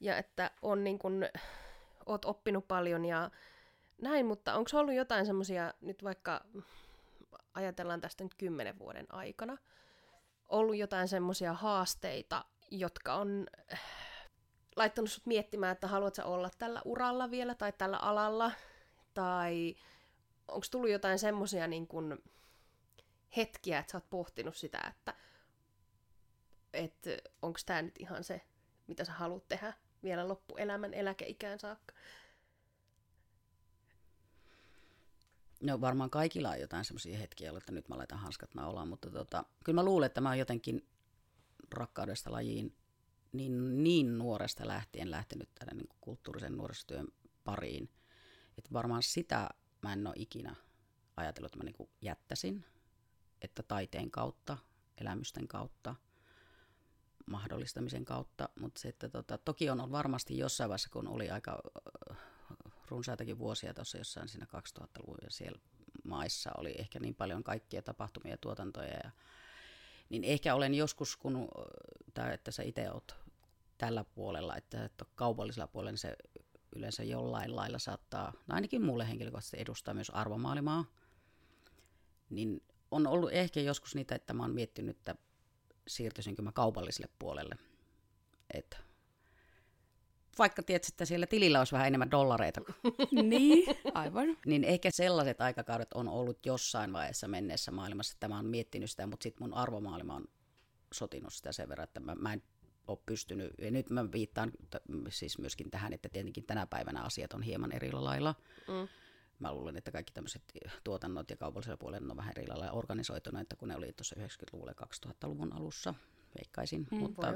[0.01, 1.25] ja että on niin kun,
[2.07, 3.31] oot oppinut paljon ja
[4.03, 6.45] näin, mutta onko ollut jotain semmoisia, nyt vaikka
[7.55, 9.57] ajatellaan tästä nyt kymmenen vuoden aikana,
[10.49, 13.81] ollut jotain semmoisia haasteita, jotka on äh,
[14.77, 18.53] laittanut sut miettimään, että haluatko olla tällä uralla vielä tai tällä alalla,
[19.15, 19.75] tai
[20.49, 22.23] onko tullut jotain semmoisia niin kun,
[23.37, 25.15] hetkiä, että sä oot pohtinut sitä, että
[26.73, 26.95] et,
[27.43, 28.41] onko tämä nyt ihan se,
[28.87, 31.95] mitä sä haluat tehdä vielä loppuelämän eläkeikään saakka?
[35.63, 39.45] No varmaan kaikilla on jotain semmoisia hetkiä, että nyt mä laitan hanskat naulaan, mutta tota,
[39.65, 40.89] kyllä mä luulen, että mä oon jotenkin
[41.75, 42.77] rakkaudesta lajiin
[43.33, 47.09] niin, niin nuoresta lähtien lähtenyt tänne niin kulttuurisen nuorisotyön
[47.45, 47.91] pariin,
[48.59, 49.49] että varmaan sitä
[49.83, 50.57] mä en ole ikinä
[51.17, 52.65] ajatellut, että mä niin jättäisin,
[53.43, 54.59] että taiteen kautta,
[55.01, 55.95] elämysten kautta,
[57.27, 61.61] mahdollistamisen kautta, mutta että tota, toki on varmasti jossain vaiheessa, kun oli aika
[62.89, 65.61] runsaitakin vuosia tuossa jossain siinä 2000-luvun ja siellä
[66.05, 69.01] maissa oli ehkä niin paljon kaikkia tapahtumia ja tuotantoja.
[69.05, 69.11] Ja,
[70.09, 71.49] niin ehkä olen joskus, kun
[72.15, 73.17] tai että sä itse oot
[73.79, 76.17] tällä puolella, että, että kaupallisella puolella niin se
[76.77, 80.85] yleensä jollain lailla saattaa, no ainakin mulle henkilökohtaisesti edustaa myös arvomaailmaa,
[82.31, 85.15] niin on ollut ehkä joskus niitä, että mä oon miettinyt, että
[85.87, 87.57] siirtyisinkö mä kaupalliselle puolelle.
[88.55, 88.77] Että
[90.39, 92.61] vaikka tiedät, että siellä tilillä olisi vähän enemmän dollareita.
[93.23, 94.37] niin, aivan.
[94.47, 99.07] niin ehkä sellaiset aikakaudet on ollut jossain vaiheessa menneessä maailmassa, että mä oon miettinyt sitä,
[99.07, 100.25] mutta sitten mun arvomaailma on
[100.93, 102.43] sotinut sitä sen verran, että mä, mä en
[102.89, 104.53] ole pystynyt, ja nyt mä viittaan
[105.09, 108.35] siis myöskin tähän, että tietenkin tänä päivänä asiat on hieman eri lailla.
[108.69, 108.89] Mm.
[109.39, 110.43] Mä luulen, että kaikki tämmöiset
[110.85, 115.53] tuotannot ja kaupallisella puolella on vähän eri lailla organisoituneita, kun ne oli tuossa 90-luvulla 2000-luvun
[115.53, 115.95] alussa
[116.39, 116.87] veikkaisin.
[116.91, 117.35] Mm, mutta, äh,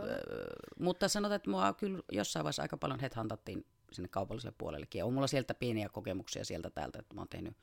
[0.78, 4.98] mutta sanotaan, että mua kyllä jossain vaiheessa aika paljon headhuntattiin sinne kaupalliselle puolellekin.
[4.98, 7.56] Ja on mulla sieltä pieniä kokemuksia sieltä täältä, että mä oon tehnyt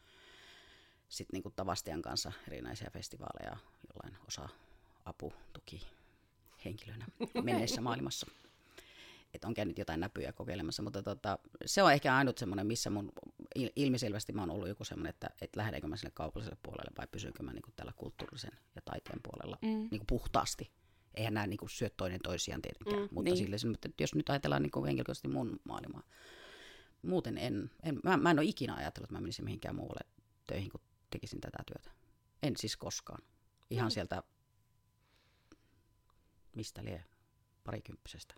[1.10, 3.58] sitten niinku Tavastian kanssa erinäisiä festivaaleja,
[3.90, 4.50] jollain osa
[5.06, 5.88] apu, tuki
[6.66, 7.06] henkilönä
[7.44, 8.28] menneessä maailmassa.
[9.34, 13.12] Että on käynyt jotain näpyjä kokeilemassa, mutta tota, se on ehkä ainut semmoinen, missä mun
[13.76, 17.44] ilmiselvästi mä oon ollut joku semmoinen, että, että lähdenkö mä sinne kaupalliselle puolelle vai pysynkö
[17.44, 19.88] mä niinku tällä kulttuurisen ja taiteen puolella mm.
[19.92, 20.72] niinku puhtaasti
[21.18, 23.38] eihän nämä niin kuin, syö toinen toisiaan tietenkään, mm, mutta niin.
[23.38, 26.04] sille, että jos nyt ajatellaan niin kuin henkilökohtaisesti mun maailmaa,
[27.02, 30.02] muuten en, en mä, mä en ole ikinä ajatellut, että mä menisin mihinkään muualle
[30.48, 31.92] töihin, kun tekisin tätä työtä.
[32.44, 33.24] En siis koskaan.
[33.70, 33.92] Ihan mm.
[33.92, 34.24] sieltä,
[36.56, 37.04] mistä lie,
[37.64, 38.36] parikymppisestä.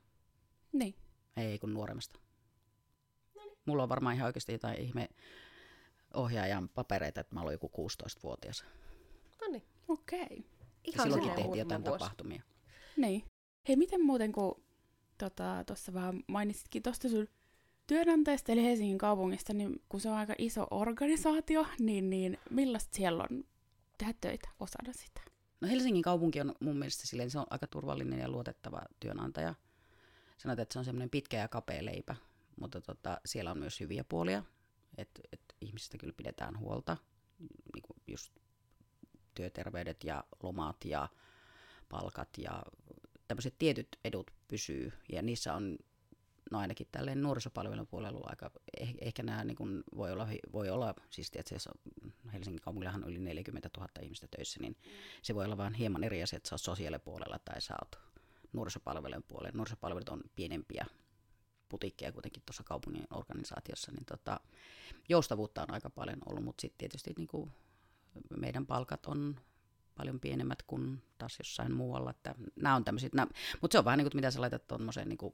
[0.73, 0.95] Niin.
[1.37, 2.19] Ei kun nuoremmasta.
[3.69, 5.09] Mulla on varmaan ihan oikeasti jotain ihme
[6.13, 8.65] ohjaajan papereita, että mä olen joku 16-vuotias.
[9.41, 9.63] No niin.
[9.87, 10.23] Okei.
[10.23, 10.37] Okay.
[10.85, 11.99] Ihan silloinkin tehtiin jotain vuosi.
[11.99, 12.41] tapahtumia.
[12.97, 13.23] Niin.
[13.67, 14.63] Hei, miten muuten, kun
[15.17, 17.27] tuossa tota, vähän mainitsitkin tuosta sun
[17.87, 23.27] työnantajasta, eli Helsingin kaupungista, niin kun se on aika iso organisaatio, niin, niin millaista siellä
[23.29, 23.43] on
[23.97, 25.21] tehdä töitä osana sitä?
[25.61, 29.55] No Helsingin kaupunki on mun mielestä silleen, se on aika turvallinen ja luotettava työnantaja.
[30.37, 32.15] Sanotaan, että se on semmoinen pitkä ja kapea leipä,
[32.59, 34.43] mutta tota, siellä on myös hyviä puolia,
[34.97, 36.97] että et ihmisistä kyllä pidetään huolta,
[37.73, 38.33] niin kuin just
[39.35, 41.09] työterveydet ja lomat ja
[41.89, 42.63] palkat ja
[43.27, 44.93] tämmöiset tietyt edut pysyy.
[45.11, 45.77] Ja niissä on
[46.51, 50.93] no ainakin tälleen nuorisopalvelun puolella aika, eh, ehkä nämä niin kuin voi, olla, voi olla,
[51.09, 51.55] siis että
[52.33, 54.75] Helsingin kaupungillahan on yli 40 000 ihmistä töissä, niin
[55.21, 57.99] se voi olla vaan hieman eri asia, että sä oot sosiaalipuolella tai sä oot
[58.53, 59.57] nuorisopalvelujen puolella.
[59.57, 60.85] Nuorisopalvelut on pienempiä
[61.69, 64.39] putiikkeja kuitenkin tuossa kaupungin organisaatiossa, niin tota,
[65.09, 67.51] joustavuutta on aika paljon ollut, mutta sitten tietysti niin kuin
[68.37, 69.35] meidän palkat on
[69.95, 72.09] paljon pienemmät kuin taas jossain muualla.
[72.11, 73.11] Että nämä on tämmöiset,
[73.61, 75.33] mutta se on vähän niin kuin, mitä sä laitat tuommoiseen niin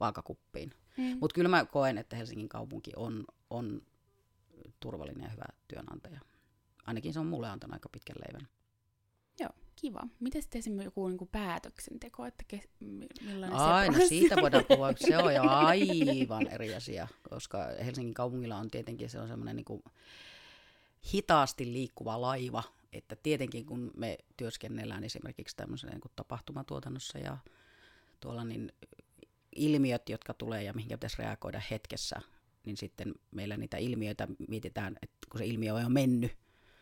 [0.00, 0.72] vaakakuppiin.
[0.96, 1.18] Mm.
[1.20, 3.82] Mutta kyllä mä koen, että Helsingin kaupunki on, on
[4.80, 6.20] turvallinen ja hyvä työnantaja.
[6.86, 8.48] Ainakin se on mulle antanut aika pitkän leivän.
[9.86, 10.08] Kiva.
[10.20, 14.92] Miten sitten esimerkiksi joku niin kuin päätöksenteko, että ke, millainen Ai, no siitä voidaan puhua.
[14.96, 19.82] Se on jo aivan eri asia, koska Helsingin kaupungilla on tietenkin se on semmoinen niin
[21.14, 27.36] hitaasti liikkuva laiva, että tietenkin kun me työskennellään esimerkiksi tämmöisen niin tapahtumatuotannossa ja
[28.20, 28.72] tuolla niin
[29.56, 32.20] ilmiöt, jotka tulee ja mihin pitäisi reagoida hetkessä,
[32.64, 36.36] niin sitten meillä niitä ilmiöitä mietitään, että kun se ilmiö on jo mennyt,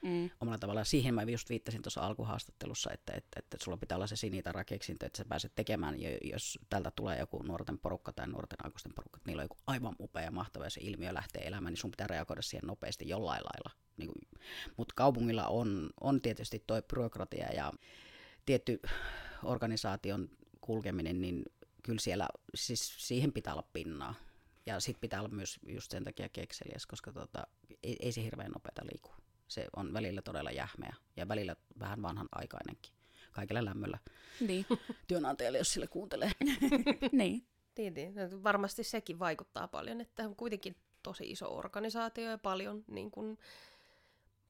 [0.04, 0.30] mm.
[0.40, 0.86] omalla tavallaan.
[0.86, 5.16] Siihen mä just viittasin tuossa alkuhaastattelussa, että, että, että sulla pitää olla se sinitarakeksintö, että
[5.16, 9.40] sä pääset tekemään, jos tältä tulee joku nuorten porukka tai nuorten aikuisten porukka, että niillä
[9.40, 12.42] on joku aivan upea ja mahtava ja se ilmiö lähtee elämään, niin sun pitää reagoida
[12.42, 13.70] siihen nopeasti jollain lailla.
[13.96, 14.10] Niin
[14.76, 17.72] Mutta kaupungilla on, on tietysti tuo byrokratia ja
[18.46, 18.80] tietty
[19.42, 20.28] organisaation
[20.60, 21.42] kulkeminen, niin
[21.82, 24.14] kyllä siellä, siis siihen pitää olla pinnaa.
[24.66, 27.46] Ja sitten pitää olla myös just sen takia kekseliäs, koska tota,
[27.82, 29.10] ei, ei se hirveän nopeata liiku.
[29.48, 32.92] Se on välillä todella jähmeä ja välillä vähän vanhan aikainenkin.
[33.33, 33.98] Kaikella lämmöllä
[34.40, 34.66] niin.
[35.09, 36.30] työnantajalle, jos sille kuuntelee.
[37.12, 37.46] niin.
[37.76, 38.14] Niin, niin.
[38.44, 43.38] Varmasti sekin vaikuttaa paljon, että on kuitenkin tosi iso organisaatio ja paljon, niin kuin,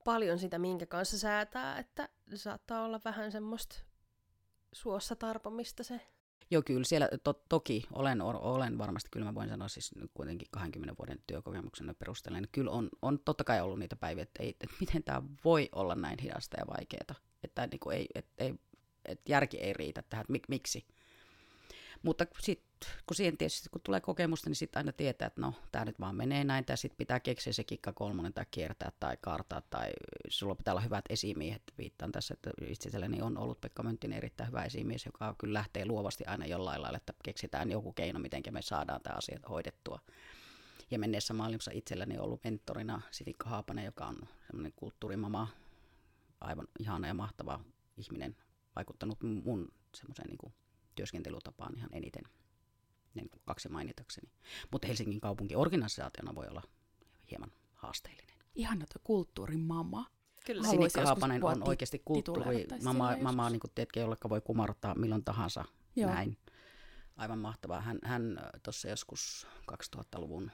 [0.05, 3.77] paljon sitä, minkä kanssa säätää, että saattaa olla vähän semmoista
[4.73, 6.01] suossa tarpomista se
[6.51, 10.95] Joo, kyllä siellä to, toki olen, olen varmasti, kyllä mä voin sanoa siis kuitenkin 20
[10.99, 14.77] vuoden työkokemuksen perusteella, niin kyllä on, on totta kai ollut niitä päiviä, että, ei, että
[14.81, 18.55] miten tämä voi olla näin hidasta ja vaikeaa, että niin kuin ei, et, ei,
[19.05, 20.87] et järki ei riitä tähän, että mik, miksi.
[22.03, 22.67] Mutta sitten
[23.07, 26.17] kun siihen tietysti, kun tulee kokemusta, niin sitten aina tietää, että no, tämä nyt vaan
[26.17, 29.93] menee näin, tai sitten pitää keksiä se kikka kolmonen tai kiertää tai kartaa, tai
[30.29, 31.63] sulla pitää olla hyvät esimiehet.
[31.79, 36.25] Viittaan tässä, että itselläni on ollut Pekka Mönttinen erittäin hyvä esimies, joka kyllä lähtee luovasti
[36.25, 40.01] aina jollain lailla, että keksitään joku keino, miten me saadaan tämä asia hoidettua.
[40.91, 44.17] Ja menneessä maailmassa itselläni on ollut mentorina Sitikka Haapanen, joka on
[44.47, 45.49] semmoinen kulttuurimama,
[46.41, 47.61] aivan ihana ja mahtava
[47.97, 48.37] ihminen,
[48.77, 50.55] vaikuttanut mun semmoiseen niin
[50.95, 52.23] työskentelytapaan ihan eniten
[53.15, 54.31] niin kuin kaksi mainitakseni.
[54.71, 56.63] Mutta Helsingin kaupunki organisaationa voi olla
[57.31, 58.37] hieman haasteellinen.
[58.55, 60.07] Ihana tuo kulttuurimama.
[60.47, 60.69] Kyllä.
[60.69, 62.67] Sinikka Haapanen on oikeasti kulttuuri.
[62.83, 65.65] Mama, mama niin kuin tiedätkö, jollekka voi kumartaa milloin tahansa
[65.97, 66.11] Joo.
[66.11, 66.37] näin.
[67.17, 67.81] Aivan mahtavaa.
[67.81, 70.51] Hän, hän tuossa joskus 2000-luvun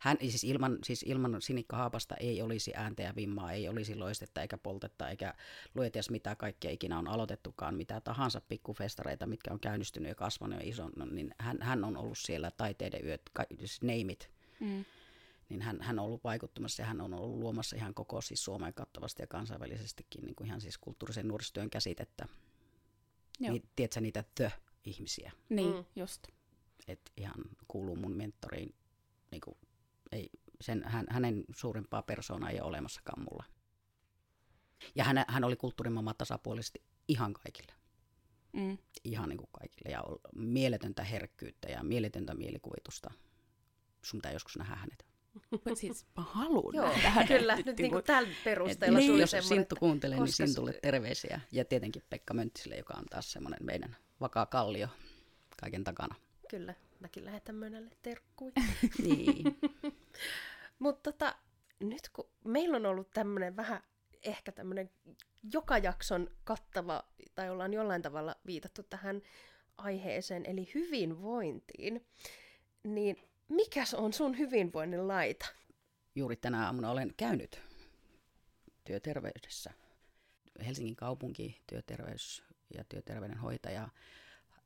[0.00, 4.42] hän, siis ilman, siis ilman Sinikka Haapasta ei olisi ääntä ja vimmaa, ei olisi loistetta
[4.42, 5.34] eikä poltetta eikä
[5.74, 10.68] lueties mitä kaikkea ikinä on aloitettukaan, mitä tahansa pikkufestareita, mitkä on käynnistynyt ja kasvanut ja
[10.68, 13.22] ison, no, niin hän, hän on ollut siellä taiteiden yöt,
[13.58, 14.30] siis neimit.
[14.60, 14.84] Mm.
[15.48, 18.74] Niin hän, hän on ollut vaikuttamassa ja hän on ollut luomassa ihan koko siis Suomeen
[18.74, 22.28] kattavasti ja kansainvälisestikin niin kuin ihan siis kulttuurisen nuorisotyön käsitettä.
[23.40, 23.52] Joo.
[23.52, 25.32] Niin, tiedätkö niitä the-ihmisiä?
[25.48, 25.84] Niin, mm.
[25.96, 26.26] just.
[26.88, 28.74] Et ihan kuuluu mun mentoriin
[29.30, 29.56] niin kuin
[30.12, 33.44] ei, sen, hän, hänen suurimpaa persoonaa ei ole olemassakaan mulla.
[34.94, 37.72] Ja hän, hän oli kulttuurimamma tasapuolisesti ihan kaikille.
[38.52, 38.78] Mm.
[39.04, 39.90] Ihan niin kuin kaikille.
[39.90, 43.10] Ja mieletöntä herkkyyttä ja mieletöntä mielikuvitusta.
[44.02, 45.06] Sun pitää joskus nähdä hänet.
[45.74, 47.56] siis mä haluan Joo, nähdä kyllä.
[47.56, 51.40] Nyt niin kuin tällä perusteella niin, Jos Sinttu kuuntelee, niin Sintulle terveisiä.
[51.52, 54.88] Ja tietenkin Pekka Mönttiselle, joka on taas semmoinen meidän vakaa kallio
[55.60, 56.14] kaiken takana.
[56.50, 58.52] Kyllä mäkin lähetän Mönälle terkkuja.
[59.04, 59.58] niin.
[60.78, 61.34] Mutta tota,
[61.80, 63.82] nyt kun meillä on ollut tämmöinen vähän
[64.22, 64.90] ehkä tämmöinen
[65.52, 67.04] joka jakson kattava,
[67.34, 69.22] tai ollaan jollain tavalla viitattu tähän
[69.78, 72.06] aiheeseen, eli hyvinvointiin,
[72.84, 73.16] niin
[73.48, 75.46] mikäs on sun hyvinvoinnin laita?
[76.14, 77.60] Juuri tänä aamuna olen käynyt
[78.84, 79.72] työterveydessä.
[80.66, 82.42] Helsingin kaupunki, työterveys
[82.76, 83.88] ja työterveydenhoitaja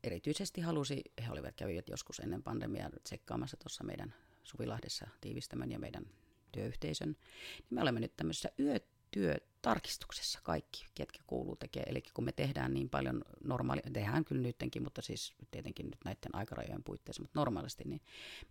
[0.05, 6.07] erityisesti halusi, he olivat kävivät joskus ennen pandemiaa tsekkaamassa tuossa meidän Suvilahdessa tiivistämön ja meidän
[6.53, 11.91] työyhteisön, niin me olemme nyt tämmöisessä yötyötarkistuksessa kaikki, ketkä kuuluu tekemään.
[11.91, 16.35] Eli kun me tehdään niin paljon normaali, tehdään kyllä nyttenkin, mutta siis tietenkin nyt näiden
[16.35, 18.01] aikarajojen puitteissa, mutta normaalisti, niin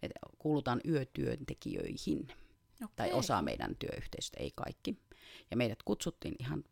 [0.02, 2.28] me kuulutaan yötyöntekijöihin.
[2.84, 2.94] Okay.
[2.96, 4.98] Tai osa meidän työyhteisöstä, ei kaikki.
[5.52, 6.64] Ja meidät kutsuttiin ihan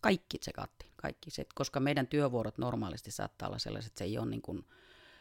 [0.00, 4.26] kaikki tsekattiin, kaikki se, koska meidän työvuorot normaalisti saattaa olla sellaiset, että se ei ole
[4.26, 4.64] niin kuin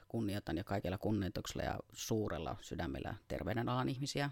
[0.08, 4.30] kunnioitan ja kaikella kunnioituksella ja suurella sydämellä terveydenalan ihmisiä,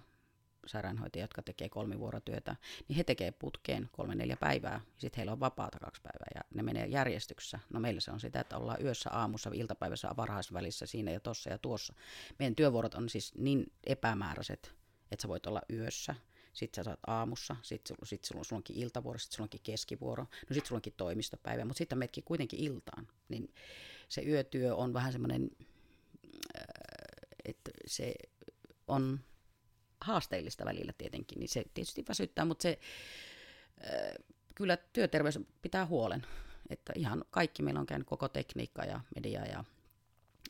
[0.65, 2.55] sairaanhoitajia, jotka tekee kolmivuorotyötä,
[2.87, 6.63] niin he tekee putkeen kolme neljä päivää, sitten heillä on vapaata kaksi päivää ja ne
[6.63, 7.59] menee järjestyksessä.
[7.73, 11.57] No meillä se on sitä, että ollaan yössä, aamussa, iltapäivässä, varhaisvälissä, siinä ja tossa ja
[11.57, 11.93] tuossa.
[12.39, 14.75] Meidän työvuorot on siis niin epämääräiset,
[15.11, 16.15] että sä voit olla yössä,
[16.53, 20.53] sitten sä saat aamussa, sitten sit sulla, sulla onkin iltavuoro, sitten sulla onkin keskivuoro, no
[20.53, 23.07] sitten sulla onkin toimistopäivä, mutta sitten menetkin kuitenkin iltaan.
[23.29, 23.53] Niin
[24.09, 25.51] se yötyö on vähän semmoinen,
[26.57, 26.63] äh,
[27.45, 28.13] että se
[28.87, 29.19] on
[30.01, 32.79] haasteellista välillä tietenkin, niin se tietysti väsyttää, mutta se
[33.83, 36.25] äh, kyllä työterveys pitää huolen.
[36.69, 39.63] Että ihan kaikki meillä on käynyt koko tekniikka ja media ja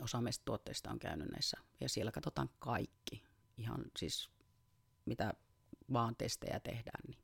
[0.01, 1.57] osa meistä tuotteista on käynyt näissä.
[1.79, 3.23] Ja siellä katsotaan kaikki.
[3.57, 4.29] Ihan siis
[5.05, 5.33] mitä
[5.93, 7.03] vaan testejä tehdään.
[7.07, 7.17] Niin.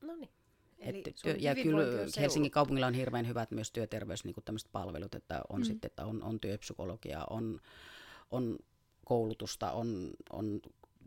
[0.00, 0.30] No niin.
[0.78, 1.82] Eli työ, ja kyllä
[2.20, 4.34] Helsingin kaupungilla on hirveän hyvät myös työterveys niin
[4.72, 5.64] palvelut, että on mm.
[5.64, 7.60] sitten, että on, on työpsykologia, on,
[8.30, 8.58] on
[9.04, 10.60] koulutusta, on, on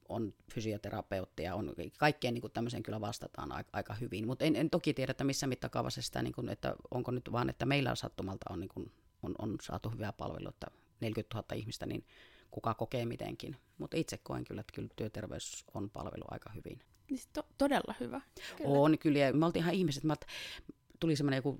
[0.09, 4.27] on fysioterapeuttia, on kaikkeen niin tämmöiseen kyllä vastataan aika, aika hyvin.
[4.27, 7.49] Mutta en, en, toki tiedä, että missä mittakaavassa sitä, niin kuin, että onko nyt vaan,
[7.49, 8.91] että meillä sattumalta on, niin kuin,
[9.23, 10.67] on, on saatu hyvää palvelua, että
[11.01, 12.05] 40 000 ihmistä, niin
[12.51, 13.55] kuka kokee mitenkin.
[13.77, 16.79] Mutta itse koen kyllä, että kyllä työterveys on palvelu aika hyvin.
[17.09, 18.21] Niin to- todella hyvä.
[18.57, 18.69] Kyllä.
[18.69, 20.15] On kyllä, ja me oltiin ihan ihmiset, mä,
[20.99, 21.59] tuli semmoinen joku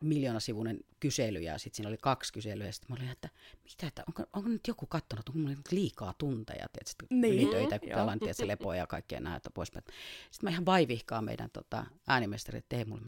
[0.00, 2.66] miljoonasivuinen kysely ja sitten siinä oli kaksi kyselyä.
[2.66, 3.28] Ja sitten mä olin, että
[3.64, 7.34] mitä, että onko, onko nyt joku katsonut, onko mulla nyt liikaa tunteja, tietysti niin.
[7.34, 9.84] ylitöitä, kun pelaan tietysti lepoa ja kaikkea näitä poispäin.
[10.30, 13.02] Sitten mä ihan vaivihkaan meidän tota, äänimestari Teemulle,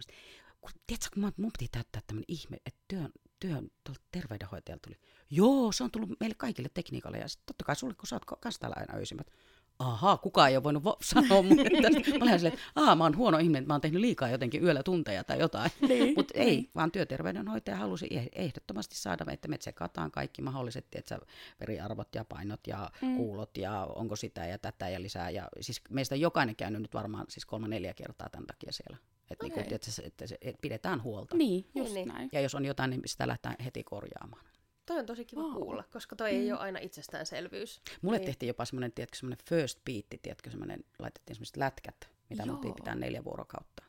[0.60, 3.70] kun, tiedätkö, kun mun piti täyttää tämmöinen ihme, että työn, työn
[4.12, 4.96] terveydenhoitajalta tuli,
[5.30, 8.24] joo, se on tullut meille kaikille tekniikalle ja sitten totta kai sulle, kun sä oot
[8.40, 9.30] kanssa täällä aina öisimmät,
[9.78, 12.18] ahaa, kukaan ei ole voinut vo- sanoa mulle tästä.
[12.18, 14.64] Mä olen silleen, että ahaa, mä oon huono ihminen, että mä oon tehnyt liikaa jotenkin
[14.64, 15.70] yöllä tunteja tai jotain.
[15.88, 16.14] Niin.
[16.16, 16.70] Mutta ei, niin.
[16.74, 21.18] vaan työterveydenhoitaja halusi eh-, ehdottomasti saada, että me tsekataan kaikki mahdolliset, että
[21.60, 23.16] veriarvot ja painot ja mm.
[23.16, 25.30] kuulot ja onko sitä ja tätä ja lisää.
[25.30, 28.96] Ja siis meistä jokainen käynyt nyt varmaan siis kolme neljä kertaa tämän takia siellä.
[29.30, 29.62] Että, okay.
[29.62, 31.36] niin että, se, että, se, että pidetään huolta.
[31.36, 32.28] Niin, just niin, näin.
[32.32, 34.44] Ja jos on jotain, niin sitä lähdetään heti korjaamaan.
[34.88, 35.52] Toi on tosi kiva wow.
[35.52, 36.36] kuulla, koska toi mm.
[36.38, 37.80] ei ole aina itsestäänselvyys.
[38.02, 38.26] Mulle niin.
[38.26, 42.52] tehtiin jopa semmoinen, tiedätkö, semmoinen first beat, tiedätkö, semmoinen, laitettiin semmoiset lätkät, mitä Joo.
[42.52, 43.82] mun piti pitää neljä vuorokautta.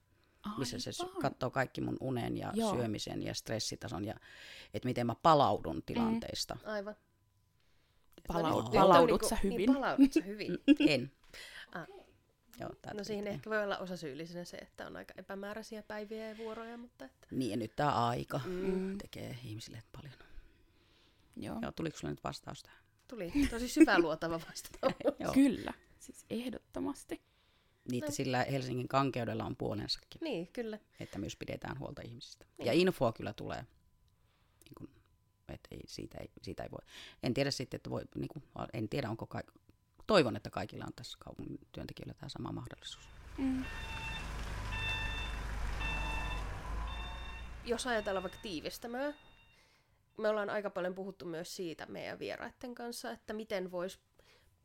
[0.43, 0.59] Aivan.
[0.59, 2.75] Missä se katsoo kaikki mun unen ja Joo.
[2.75, 4.15] syömisen ja stressitason ja
[4.73, 6.55] että miten mä palaudun tilanteista.
[6.55, 6.71] Mm.
[6.71, 6.95] Aivan.
[8.33, 9.57] Palaud- palaudut sä hyvin?
[9.57, 10.57] Niin, palaudut sä hyvin?
[10.89, 11.11] en.
[11.71, 11.87] Ah.
[12.59, 13.35] Joo, no siihen tehdä.
[13.35, 16.77] ehkä voi olla osa syyllisenä se, että on aika epämääräisiä päiviä ja vuoroja.
[16.77, 17.27] Mutta että...
[17.31, 18.97] Niin ja nyt tämä aika mm.
[18.97, 20.13] tekee ihmisille paljon.
[21.35, 21.57] Joo.
[21.61, 22.83] Joo, tuliko sulle nyt vastaus tähän?
[23.07, 25.33] Tuli, tosi syväluotava vastaus.
[25.33, 27.21] Kyllä, siis ehdottomasti.
[27.91, 28.13] Niitä no.
[28.13, 30.21] sillä Helsingin kankeudella on puolensakin.
[30.21, 30.79] Niin, kyllä.
[30.99, 32.45] Että myös pidetään huolta ihmisistä.
[32.57, 32.65] Niin.
[32.65, 33.61] Ja infoa kyllä tulee.
[33.61, 34.89] Niin kun,
[35.49, 36.85] et ei, siitä, ei, siitä ei voi.
[37.23, 39.43] En tiedä sitten, että voi, niin kun, en tiedä onko ka-
[40.07, 43.09] toivon, että kaikilla on tässä kaupungin työntekijöillä tämä sama mahdollisuus.
[43.37, 43.65] Mm.
[47.65, 49.13] Jos ajatellaan vaikka tiivistämöä,
[50.19, 53.99] me ollaan aika paljon puhuttu myös siitä meidän vieraiden kanssa, että miten voisi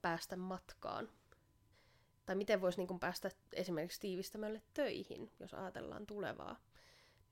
[0.02, 1.08] päästä matkaan.
[2.26, 6.56] Tai miten voisi niin päästä esimerkiksi tiivistämälle töihin, jos ajatellaan tulevaa.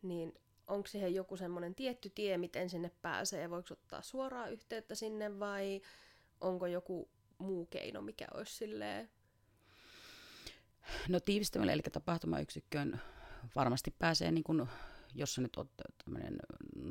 [0.03, 0.35] Niin
[0.67, 3.51] onko siihen joku semmoinen tietty tie, miten sinne pääsee?
[3.51, 5.81] Voiko ottaa suoraa yhteyttä sinne vai
[6.41, 9.11] onko joku muu keino, mikä olisi silleen?
[11.09, 13.01] No tiivistämällä, eli tapahtumayksikköön
[13.55, 14.69] varmasti pääsee niin kuin
[15.15, 15.71] jos sä nyt oot
[16.05, 16.37] tämmöinen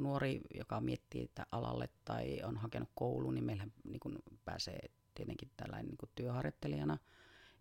[0.04, 4.80] nuori, joka miettii että alalle tai on hakenut kouluun, niin meillä niin kun pääsee
[5.16, 6.98] tietenkin tällainen niin työharjoittelijana,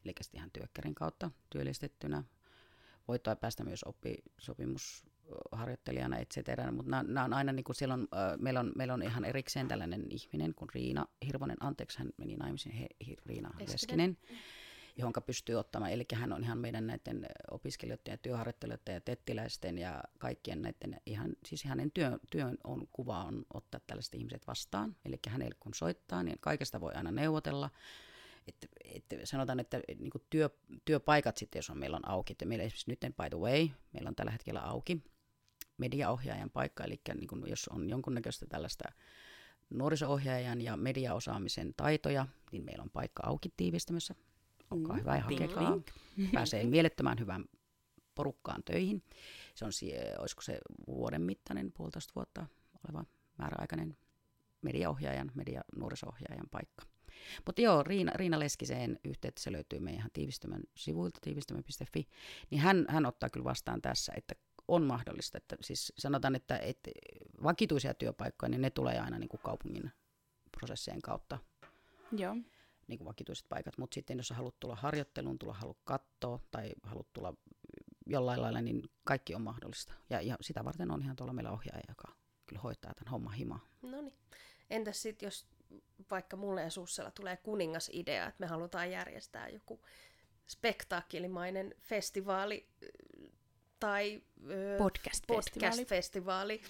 [0.05, 2.25] eli ihan työkkärin kautta työllistettynä.
[3.09, 8.09] Voi päästä myös oppisopimusharjoittelijana, et cetera, mutta nämä, nämä on aina, niin kuin siellä on,
[8.15, 12.37] äh, meillä, on, meillä on ihan erikseen tällainen ihminen kuin Riina Hirvonen, anteeksi, hän meni
[12.37, 13.75] naimisiin, he, he, Riina Eskinen.
[13.75, 14.19] Eskinen
[14.97, 15.93] johon pystyy ottamaan.
[15.93, 21.33] Eli hän on ihan meidän näiden opiskelijoiden ja työharjoittelijoiden ja tettiläisten ja kaikkien näiden, ihan,
[21.47, 24.97] siis hänen työn, työn on, kuva on ottaa tällaiset ihmiset vastaan.
[25.05, 27.71] Eli hänelle kun soittaa, niin kaikesta voi aina neuvotella.
[28.49, 30.51] Et, et sanotaan, että niin työ,
[30.85, 34.09] työpaikat sitten, jos on, meillä on auki, että meillä esimerkiksi nyt by the way, meillä
[34.09, 35.03] on tällä hetkellä auki
[35.79, 38.85] mediaohjaajan paikka, eli niin kuin jos on jonkunnäköistä tällaista
[39.71, 44.15] nuoriso-ohjaajan ja mediaosaamisen taitoja, niin meillä on paikka auki tiivistämässä
[44.71, 45.01] olkaa mm.
[45.01, 45.79] hyvä ja hakekaa.
[46.35, 47.45] Pääsee mielettömän hyvän
[48.15, 49.03] porukkaan töihin.
[49.55, 49.71] Se on,
[50.19, 52.47] olisiko se vuoden mittainen, puolitoista vuotta
[52.89, 53.05] oleva
[53.39, 53.97] määräaikainen
[54.63, 56.85] mediaohjaajan, media nuoriso-ohjaajan paikka.
[57.47, 62.09] Mutta joo, Riina, Riina Leskiseen yhteyttä se löytyy meidän tiivistymän sivuilta, tiivistymä.fi,
[62.51, 64.35] niin hän, hän ottaa kyllä vastaan tässä, että
[64.69, 66.91] on mahdollista, että siis sanotaan, että, että
[67.43, 69.91] vakituisia työpaikkoja, niin ne tulee aina niin kuin kaupungin
[70.59, 71.39] prosessien kautta
[72.13, 72.37] Joo.
[72.91, 73.79] Niin kuin vakituiset paikat.
[73.79, 77.35] Mutta sitten jos haluat tulla harjoitteluun, tulla haluat katsoa tai haluat tulla
[78.07, 79.93] jollain lailla, niin kaikki on mahdollista.
[80.11, 82.13] Ja, ja sitä varten on ihan tuolla meillä ohjaaja, joka
[82.47, 83.69] kyllä hoitaa tämän homman himaa.
[83.83, 84.15] No niin.
[84.71, 85.47] Entäs sitten, jos
[86.11, 89.81] vaikka mulle ja Sussella tulee kuningasidea, että me halutaan järjestää joku
[90.47, 92.69] spektaakkelimainen festivaali
[93.81, 96.63] tai ö, Podcast-festivaali.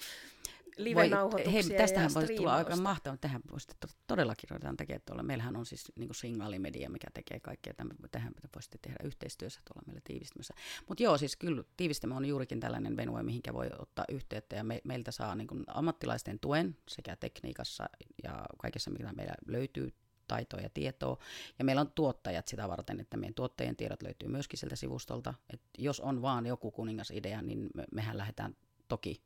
[0.79, 3.17] Voi- live-nauhoituksia hei, tästähän voisi tulla aika mahtavaa.
[3.17, 5.23] Tähän voisi to- todellakin ruvetaan tekemään tuolla.
[5.23, 7.75] Meillähän on siis niin signaalimedia, mikä tekee kaikkea.
[7.75, 10.55] Tämän, tähän voisitte tehdä yhteistyössä tuolla meillä tiivistymässä.
[10.89, 14.57] Mutta joo, siis kyllä tiivistämä on juurikin tällainen venue, mihinkä voi ottaa yhteyttä.
[14.57, 17.85] Ja me, meiltä saa niin kuin ammattilaisten tuen sekä tekniikassa
[18.23, 19.93] ja kaikessa, mitä meillä löytyy
[20.29, 21.19] taitoa ja tietoa.
[21.59, 25.35] Ja meillä on tuottajat sitä varten, että meidän tuottajien tiedot löytyy myöskin sieltä sivustolta.
[25.53, 28.57] Et jos on vaan joku kuningasidea, niin me, mehän lähdetään
[28.89, 29.23] toki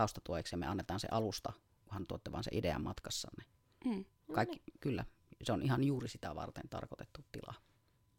[0.00, 1.52] taustatueksi ja me annetaan se alusta,
[1.84, 3.44] kunhan tuotte vaan se idean matkassanne.
[3.84, 4.04] Mm.
[4.32, 5.04] Kaikki, Kyllä,
[5.42, 7.54] se on ihan juuri sitä varten tarkoitettu tila.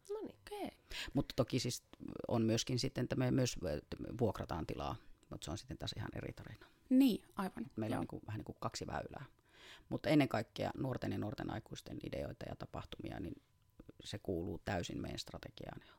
[0.10, 0.36] No niin.
[0.40, 0.78] Okei.
[1.14, 1.84] Mutta toki siis
[2.28, 3.56] on myöskin sitten, että me myös
[4.20, 4.96] vuokrataan tilaa,
[5.30, 6.66] mutta se on sitten taas ihan eri tarina.
[6.90, 7.72] Niin, aivan.
[7.76, 8.00] Meillä Joo.
[8.00, 9.26] on niin kuin, vähän niin kuin kaksi väylää.
[9.90, 13.42] Mutta ennen kaikkea nuorten ja nuorten aikuisten ideoita ja tapahtumia, niin
[14.04, 15.94] se kuuluu täysin meidän strategiaan ja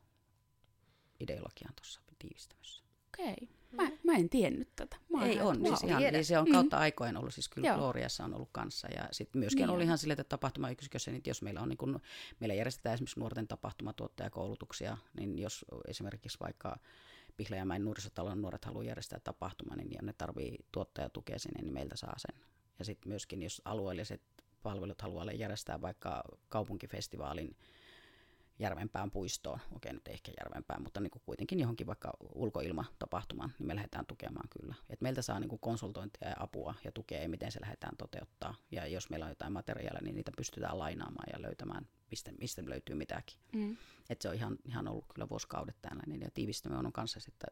[1.19, 2.83] ideologiaan tuossa tiivistämässä.
[3.07, 3.62] Okei.
[3.73, 4.97] Mä, mä en tiennyt tätä.
[5.09, 7.77] Mä Ei on, siis ihan, niin se on kautta aikojen ollut, siis kyllä Joo.
[7.77, 8.87] Gloriassa on ollut kanssa.
[8.87, 11.99] Ja sitten myöskin Niin oli ihan silleen, että tapahtumayksikössä, niin jos meillä on niin kun,
[12.39, 16.77] meillä järjestetään esimerkiksi nuorten tapahtumatuottajakoulutuksia, niin jos esimerkiksi vaikka
[17.37, 22.15] Pihlajamäen nuorisotalon nuoret haluaa järjestää tapahtuman, niin ja ne tarvii tuottajatukea sinne, niin meiltä saa
[22.17, 22.41] sen.
[22.79, 24.21] Ja sitten myöskin, jos alueelliset
[24.63, 27.55] palvelut haluaa järjestää vaikka kaupunkifestivaalin
[28.59, 33.75] Järvenpään puistoon, okei nyt ehkä Järvenpään, mutta niin kuin kuitenkin johonkin vaikka ulkoilmatapahtumaan, niin me
[33.75, 34.75] lähdetään tukemaan kyllä.
[34.89, 38.55] Et meiltä saa niin kuin konsultointia ja apua ja tukea ja miten se lähdetään toteuttaa.
[38.71, 42.95] Ja jos meillä on jotain materiaalia, niin niitä pystytään lainaamaan ja löytämään, mistä, mistä löytyy
[42.95, 43.39] mitäkin.
[43.51, 43.77] Mm.
[44.09, 46.21] Et se on ihan, ihan ollut kyllä vuosikaudet tällainen.
[46.21, 47.47] Ja tiivistämme on kanssa, että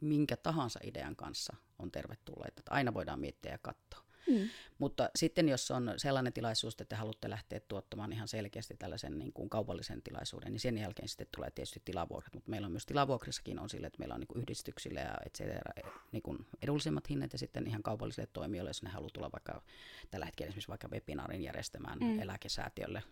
[0.00, 2.60] minkä tahansa idean kanssa on tervetulleita.
[2.60, 4.09] Että aina voidaan miettiä ja katsoa.
[4.28, 4.48] Mm.
[4.78, 9.32] Mutta sitten jos on sellainen tilaisuus, että te haluatte lähteä tuottamaan ihan selkeästi tällaisen niin
[9.32, 12.34] kuin kaupallisen tilaisuuden, niin sen jälkeen sitten tulee tietysti tilavuokrat.
[12.34, 15.32] Mutta meillä on myös tilavuokrissakin on sille, että meillä on niin kuin yhdistyksille ja et
[15.34, 15.72] cetera,
[16.12, 19.62] niin kuin edullisemmat hinnat ja sitten ihan kaupallisille toimijoille, jos ne haluaa tulla vaikka
[20.10, 22.20] tällä hetkellä esimerkiksi vaikka webinaarin järjestämään Mm.
[22.20, 23.02] eläkesäätiölle,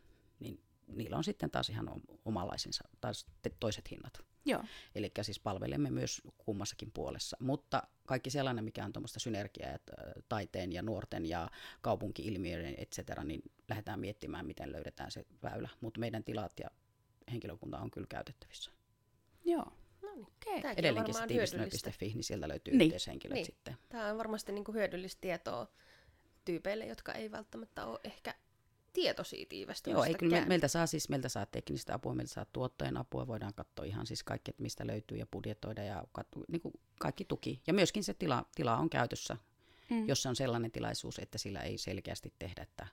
[0.41, 3.27] niin niillä on sitten taas ihan o- omalaisensa, taas
[3.61, 4.25] toiset hinnat.
[4.49, 4.65] Joo.
[4.95, 7.37] Eli siis palvelemme myös kummassakin puolessa.
[7.41, 9.93] Mutta kaikki sellainen, mikä on tuommoista synergiaa että,
[10.29, 15.69] taiteen ja nuorten ja kaupunki-ilmiöiden, et cetera, niin lähdetään miettimään, miten löydetään se väylä.
[15.81, 16.71] Mutta meidän tilat ja
[17.33, 18.71] henkilökunta on kyllä käytettävissä.
[19.45, 19.73] Joo.
[20.03, 20.27] No niin.
[20.27, 20.63] Okei.
[20.63, 22.79] Tämäkin on Edelleenkin se tiivistelmä.fi, niin sieltä löytyy Niin.
[22.79, 22.87] niin.
[22.87, 23.41] yhteishenkilöt Niin.
[23.41, 23.47] niin.
[23.47, 23.77] sitten.
[23.89, 25.67] Tämä on varmasti niinku hyödyllistä tietoa
[26.45, 28.35] tyypeille, jotka ei välttämättä ole ehkä
[29.03, 29.99] tietoisia tiivästymästä.
[29.99, 33.27] Joo, ei kyllä me, meiltä saa siis meiltä saa teknistä apua, meiltä saa tuottajan apua,
[33.27, 37.25] voidaan katsoa ihan siis kaikki, että mistä löytyy ja budjetoida ja katso, niin kuin kaikki
[37.25, 37.63] tuki.
[37.67, 39.37] Ja myöskin se tila, tila on käytössä,
[39.91, 40.09] Mm.
[40.09, 42.87] jos se on sellainen tilaisuus, että sillä ei selkeästi tehdä että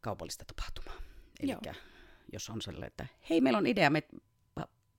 [0.00, 1.02] kaupallista tapahtumaa.
[1.40, 1.56] Eli
[2.32, 4.02] jos on sellainen, että hei, meillä on idea, me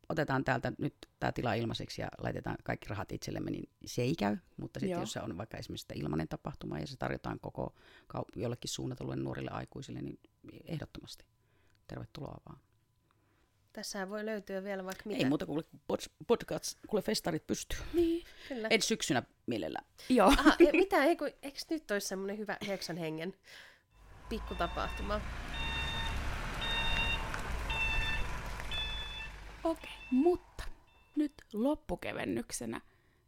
[0.10, 4.38] otetaan täältä nyt tämä tila ilmaiseksi ja laitetaan kaikki rahat itsellemme, niin se ei käy.
[4.58, 7.76] Mutta sitten jos se on vaikka esimerkiksi ilmainen tapahtuma ja se tarjotaan koko
[8.18, 10.20] kau- jollekin suunnatulle nuorille aikuisille, niin
[10.66, 11.26] ehdottomasti
[11.88, 12.60] tervetuloa vaan.
[13.74, 15.18] Tässähän voi löytyä vielä vaikka mitä.
[15.24, 17.80] Ei muuta kuin pod- podcast, kuule festarit pystyy.
[17.93, 18.26] Niin.
[18.47, 18.68] Kyllä.
[18.70, 19.86] Ensi syksynä mielellään.
[20.10, 20.28] Joo.
[20.28, 23.34] Aha, e, mitä, ei, kun, eikö nyt olisi semmoinen hyvä yhdeksän hengen
[24.30, 25.22] pikkutapahtuma?
[29.78, 30.63] Okei, mutta
[31.15, 32.82] nyt loppukevennyksenä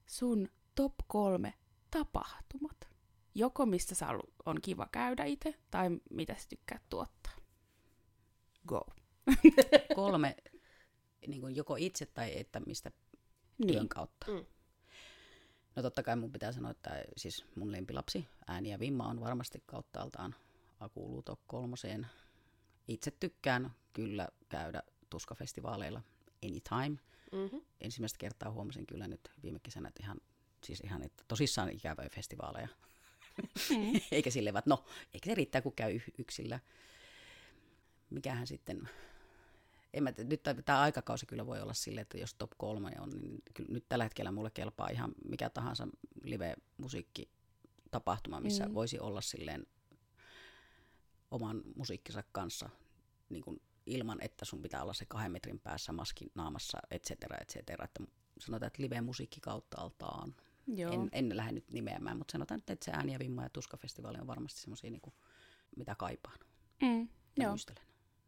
[0.06, 1.54] sun top kolme
[1.92, 2.88] tapahtumat.
[3.36, 4.08] Joko mistä sä
[4.46, 7.34] on kiva käydä itse, tai mitä sä tykkäät tuottaa.
[8.68, 8.86] Go.
[9.96, 10.36] Kolme,
[11.28, 12.92] niin kuin joko itse tai että mistä
[13.58, 13.74] Niin.
[13.74, 14.26] työn kautta.
[14.32, 14.46] Mm.
[15.76, 19.64] No totta kai mun pitää sanoa, että siis mun lempilapsi, ääni ja vimma on varmasti
[19.66, 20.36] kauttaaltaan
[20.94, 22.08] kuuluu top kolmoseen.
[22.88, 26.02] Itse tykkään kyllä käydä tuskafestivaaleilla
[26.46, 27.00] anytime.
[27.32, 27.62] Mm-hmm.
[27.82, 30.18] Ensimmäistä kertaa huomasin kyllä nyt viime kesänä, että ihan,
[30.64, 32.68] siis ihan että tosissaan ikävöi festivaaleja.
[33.70, 34.02] Mm.
[34.12, 36.60] Eikä sille vaan, no, eikä se riittää, kun käy yksillä.
[38.10, 38.90] Mikähän sitten,
[39.94, 43.44] en mä, nyt tämä aikakausi kyllä voi olla sille, että jos top kolme on, niin
[43.54, 45.88] kyllä nyt tällä hetkellä mulle kelpaa ihan mikä tahansa
[46.24, 47.30] live-musiikki
[47.92, 48.74] tapahtuma, missä mm.
[48.74, 49.68] voisi olla silleen
[51.32, 52.70] oman musiikkinsa kanssa
[53.30, 57.38] niin kuin ilman, että sun pitää olla se kahden metrin päässä maskin naamassa, et cetera,
[57.42, 57.86] et cetera.
[57.86, 58.04] Että
[58.40, 60.36] sanotaan, että live-musiikki kautta altaan.
[60.68, 60.92] Joo.
[60.94, 64.28] En, en lähde nyt nimeämään, mutta sanotaan, että se ääni ja vimma ja tuskafestivaali on
[64.28, 65.02] varmasti semmoisia, niin
[65.76, 66.40] mitä kaipaan
[66.82, 67.02] Mm,
[67.38, 67.52] ja joo.
[67.52, 67.84] muistelen.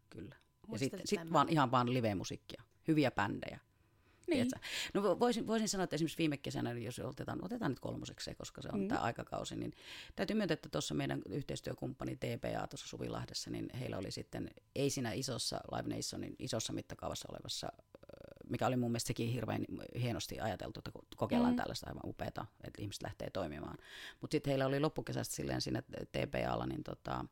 [0.09, 0.35] Kyllä.
[0.71, 3.59] Ja sitten sit vaan, ihan vaan live-musiikkia, hyviä bändejä.
[4.29, 4.47] Niin.
[4.93, 8.35] No vo- voisin, voisin sanoa, että esimerkiksi viime kesänä, jos otetaan, otetaan nyt kolmoseksi se,
[8.35, 8.87] koska se on Mm.
[8.87, 9.73] tämä aikakausi, niin
[10.15, 15.11] täytyy myöntää, että tuossa meidän yhteistyökumppani TPA tuossa Suvilahdessa, niin heillä oli sitten, ei siinä
[15.11, 17.69] isossa Live Nationin isossa mittakaavassa olevassa,
[18.49, 19.65] mikä oli mun mielestä sekin hirveän
[20.01, 21.57] hienosti ajateltu, että ko- kokeillaan Mm.
[21.57, 23.77] tällaista aivan upeata, että ihmiset lähtee toimimaan.
[24.21, 27.25] Mutta sitten heillä oli loppukesästä silleen siinä TPAlla, niin tota,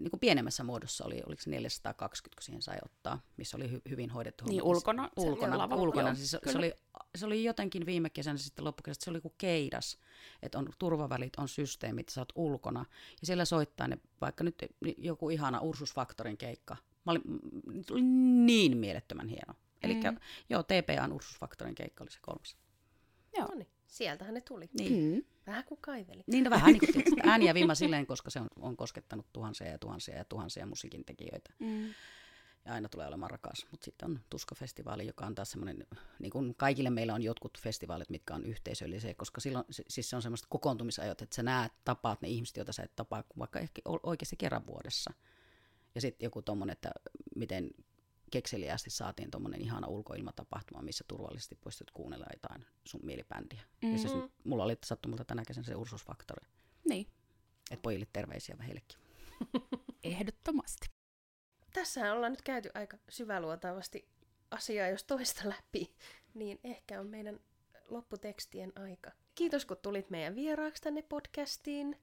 [0.00, 3.90] niin kuin pienemmässä muodossa oli, oliko se 420, kun siihen sai ottaa, missä oli hy-
[3.90, 4.76] hyvin hoidettu Niin homma.
[4.76, 5.08] ulkona.
[5.20, 6.08] se Ulkona, lavalla, ulkona.
[6.08, 6.52] joo, Siis se, kyllä.
[6.52, 6.74] se, oli,
[7.14, 9.98] se oli jotenkin viime kesänä sitten loppukesästä, se oli kuin keidas,
[10.42, 12.84] että on turvavälit, on systeemit, sä oot ulkona.
[13.20, 14.54] Ja siellä soittaa ne, vaikka nyt
[14.98, 16.76] joku ihana Ursus Factorin keikka.
[17.04, 17.22] Mä olin,
[17.86, 18.02] se oli
[18.46, 19.54] niin mielettömän hieno.
[19.82, 20.16] Eli Mm.
[20.50, 22.56] joo, TPAn Ursus Factorin keikka oli se kolmas.
[23.36, 23.46] Joo.
[23.48, 24.70] No niin, sieltähän ne tuli.
[24.78, 25.14] Niin.
[25.14, 25.22] Mm.
[25.46, 26.22] Vähän kuin kaiveli.
[26.26, 29.26] Niin no vähän niin kuin tietysti, ääni ja vima silleen, koska se on, on koskettanut
[29.32, 31.52] tuhansia ja tuhansia ja tuhansia musiikin tekijöitä.
[31.58, 31.86] Mm.
[32.64, 33.66] ja aina tulee olemaan rakas.
[33.70, 35.86] Mutta sitten on Tuska-festivaali, joka on taas semmoinen,
[36.18, 40.16] niin kuin kaikille meillä on jotkut festivaalit, mitkä on yhteisöllisiä, koska silloin, se- siis se
[40.16, 43.82] on semmoista kokoontumisajot, että sä näet, tapaat ne ihmiset, joita sä et tapaa vaikka ehkä
[44.02, 45.12] oikeasti kerran vuodessa.
[45.94, 46.90] Ja sitten joku tommonen, että
[47.36, 47.70] miten
[48.32, 53.60] kekseliästi saatiin tuommoinen ihana ulkoilmatapahtuma, missä turvallisesti pystyt kuunnella jotain sun mielibändiä.
[53.62, 53.92] Mm-hmm.
[53.92, 54.24] Ja se, Mhm.
[54.44, 56.46] mulla oli sattumalta tänä kesänä se Ursus Factory.
[56.88, 57.06] Niin,
[57.70, 58.98] Että pojille terveisiä heillekin.
[60.04, 60.86] ehdottomasti.
[61.72, 64.08] Tässähän ollaan nyt käyty aika syväluotaavasti
[64.50, 65.94] asiaa jos toista läpi,
[66.34, 67.40] niin ehkä on meidän
[67.88, 69.10] lopputekstien aika.
[69.34, 72.00] Kiitos kun tulit meidän vieraaksi tänne podcastiin.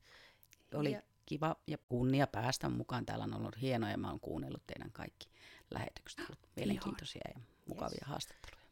[0.73, 1.01] Oli ja.
[1.29, 3.05] Kiva ja kunnia päästä mukaan.
[3.05, 5.29] Täällä on ollut hienoa ja mä oon kuunnellut teidän kaikki
[5.71, 6.19] lähetykset.
[6.19, 8.07] Ollut mielenkiintoisia ja mukavia Yes.
[8.07, 8.65] haastatteluja.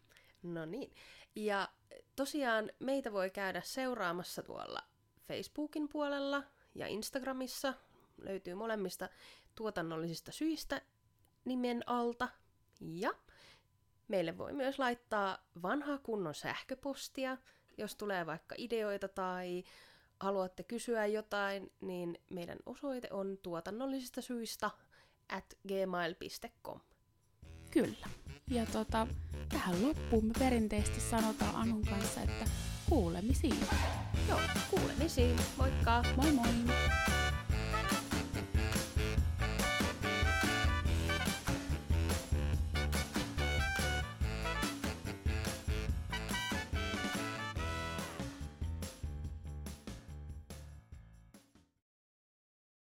[0.44, 0.94] No niin.
[1.36, 1.70] Ja
[2.16, 4.80] tosiaan meitä voi käydä seuraamassa tuolla
[5.28, 6.44] Facebookin puolella
[6.76, 7.74] ja Instagramissa.
[8.18, 9.10] Löytyy molemmista
[9.56, 10.82] tuotannollisista syistä
[11.46, 12.30] nimen alta.
[12.82, 13.12] Ja
[14.08, 17.38] meille voi myös laittaa vanhaa kunnon sähköpostia,
[17.78, 19.64] jos tulee vaikka ideoita tai
[20.20, 24.72] haluatte kysyä jotain, niin meidän osoite on tuotannollisista syistä
[25.30, 26.80] at gmail.com.
[27.72, 28.08] Kyllä.
[28.50, 29.08] Ja tota,
[29.50, 32.46] tähän loppuun me perinteisesti sanotaan Anun kanssa, että
[32.90, 33.60] kuulemisiin.
[34.30, 34.40] Joo,
[34.70, 35.36] kuulemisiin.
[35.58, 36.04] Moikka!
[36.16, 36.48] Moi moi!